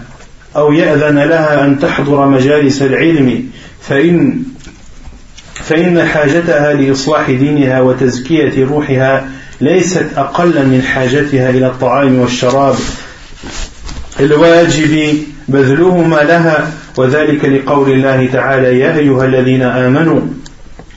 [0.55, 3.49] أو يأذن لها أن تحضر مجالس العلم
[3.81, 4.43] فإن
[5.53, 9.27] فإن حاجتها لإصلاح دينها وتزكية روحها
[9.61, 12.75] ليست أقل من حاجتها إلى الطعام والشراب.
[14.19, 15.17] الواجب
[15.47, 20.19] بذلهما لها وذلك لقول الله تعالى يا أيها الذين آمنوا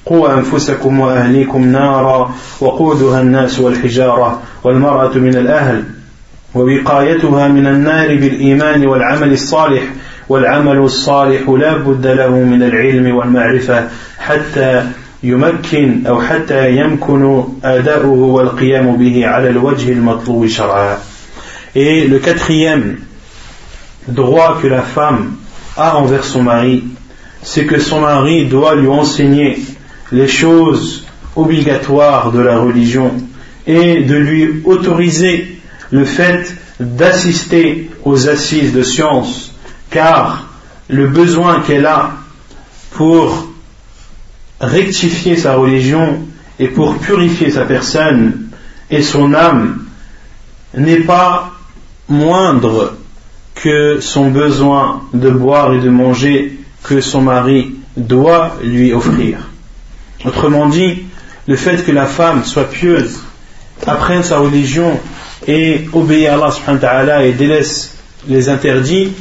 [0.07, 5.85] قوا أنفسكم وأهليكم نارا وقودها الناس والحجارة والمرأة من الأهل
[6.55, 9.82] ووقايتها من النار بالإيمان والعمل الصالح
[10.28, 13.89] والعمل الصالح لا بد له من العلم والمعرفة
[14.19, 14.87] حتى
[15.24, 20.98] يمكن أو حتى يمكن أداؤه والقيام به على الوجه المطلوب شرعا
[21.76, 22.99] Et le quatrième
[24.07, 25.36] droit que la femme
[25.76, 26.86] a envers son mari,
[27.44, 29.60] c'est que son mari doit lui enseigner
[30.14, 31.06] les choses
[31.36, 33.12] obligatoires de la religion
[33.68, 35.60] et de lui autoriser
[35.91, 39.52] le fait d'assister aux assises de science,
[39.90, 40.48] car
[40.88, 42.12] le besoin qu'elle a
[42.91, 43.49] pour
[44.61, 46.20] rectifier sa religion
[46.59, 48.49] et pour purifier sa personne
[48.91, 49.85] et son âme
[50.74, 51.53] n'est pas
[52.09, 52.95] moindre
[53.55, 59.39] que son besoin de boire et de manger que son mari doit lui offrir.
[60.24, 61.03] Autrement dit,
[61.47, 63.20] le fait que la femme soit pieuse,
[63.87, 65.01] apprenne sa religion
[65.47, 67.97] et obéit à Allah et délaisse
[68.28, 69.12] les interdits,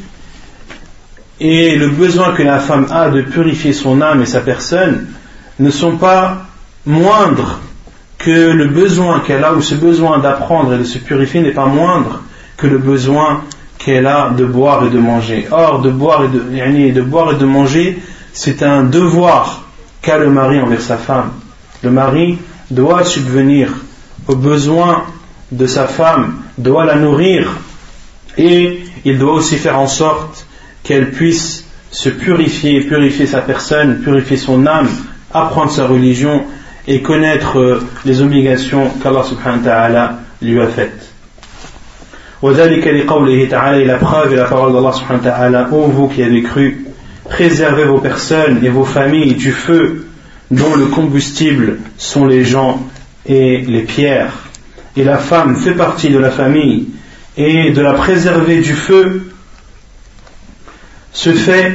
[1.40, 5.08] et le besoin que la femme a de purifier son âme et sa personne
[5.60, 6.46] ne sont pas
[6.86, 7.60] moindres
[8.18, 11.66] que le besoin qu'elle a ou ce besoin d'apprendre et de se purifier n'est pas
[11.66, 12.22] moindre
[12.58, 13.44] que le besoin
[13.78, 15.48] qu'elle a de boire et de manger.
[15.52, 17.98] Or, de boire et de, manger,
[18.34, 19.64] c'est un devoir
[20.02, 21.32] qu'a le mari envers sa femme.
[21.82, 22.38] Le mari
[22.70, 23.70] doit subvenir
[24.28, 25.04] aux besoins
[25.52, 27.50] de sa femme, doit la nourrir
[28.38, 30.46] et il doit aussi faire en sorte
[30.84, 34.90] qu'elle puisse se purifier, purifier sa personne, purifier son âme,
[35.33, 36.45] apprendre sa religion
[36.87, 41.11] et connaître les obligations qu'Allah subhanahu wa ta'ala lui a faites.
[42.43, 46.23] وذلك لقوله تعالى la preuve et la parole d'Allah subhanahu wa ta'ala ô vous qui
[46.23, 46.85] avez cru
[47.25, 50.07] préservez vos personnes et vos familles du feu
[50.51, 52.83] dont le combustible sont les gens
[53.27, 54.35] et les pierres
[54.97, 56.89] et la femme fait partie de la famille
[57.37, 59.33] et de la préserver du feu
[61.13, 61.73] se fait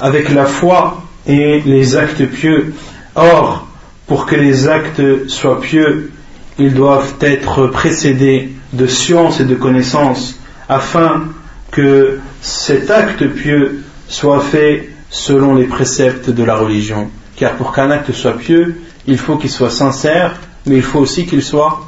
[0.00, 2.73] avec la foi et les actes pieux
[3.15, 3.67] or
[4.07, 6.11] pour que les actes soient pieux
[6.59, 10.35] ils doivent être précédés de science et de connaissance
[10.67, 11.23] afin
[11.71, 17.09] que cet acte pieux soit fait selon les préceptes de la religion.
[17.35, 20.35] Car pour qu'un acte soit pieux, il faut qu'il soit sincère,
[20.65, 21.79] mais il faut aussi qu'il soit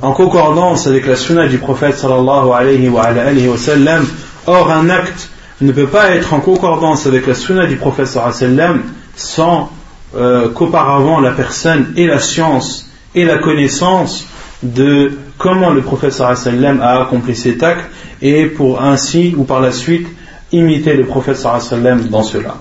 [0.00, 4.06] en concordance avec la sunna du prophète sallallahu alayhi wa, sallam.
[4.46, 5.30] Or, un acte
[5.61, 8.81] ne peut pas être en concordance avec la sunna du prophète sallallahu alayhi wa sallam
[9.15, 9.71] sans
[10.15, 14.27] euh, qu'auparavant la personne ait la science et la connaissance
[14.63, 17.89] de comment le prophète sallam a accompli cet acte
[18.21, 20.07] et pour ainsi ou par la suite
[20.51, 22.55] imiter le prophète sallam dans cela.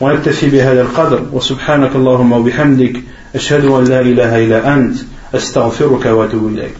[0.00, 3.02] ونكتفي بهذا القدر وسبحانك اللهم وبحمدك
[3.34, 4.96] أشهد أن لا إله إلا أنت
[5.34, 6.76] أستغفرك وأتوب إليك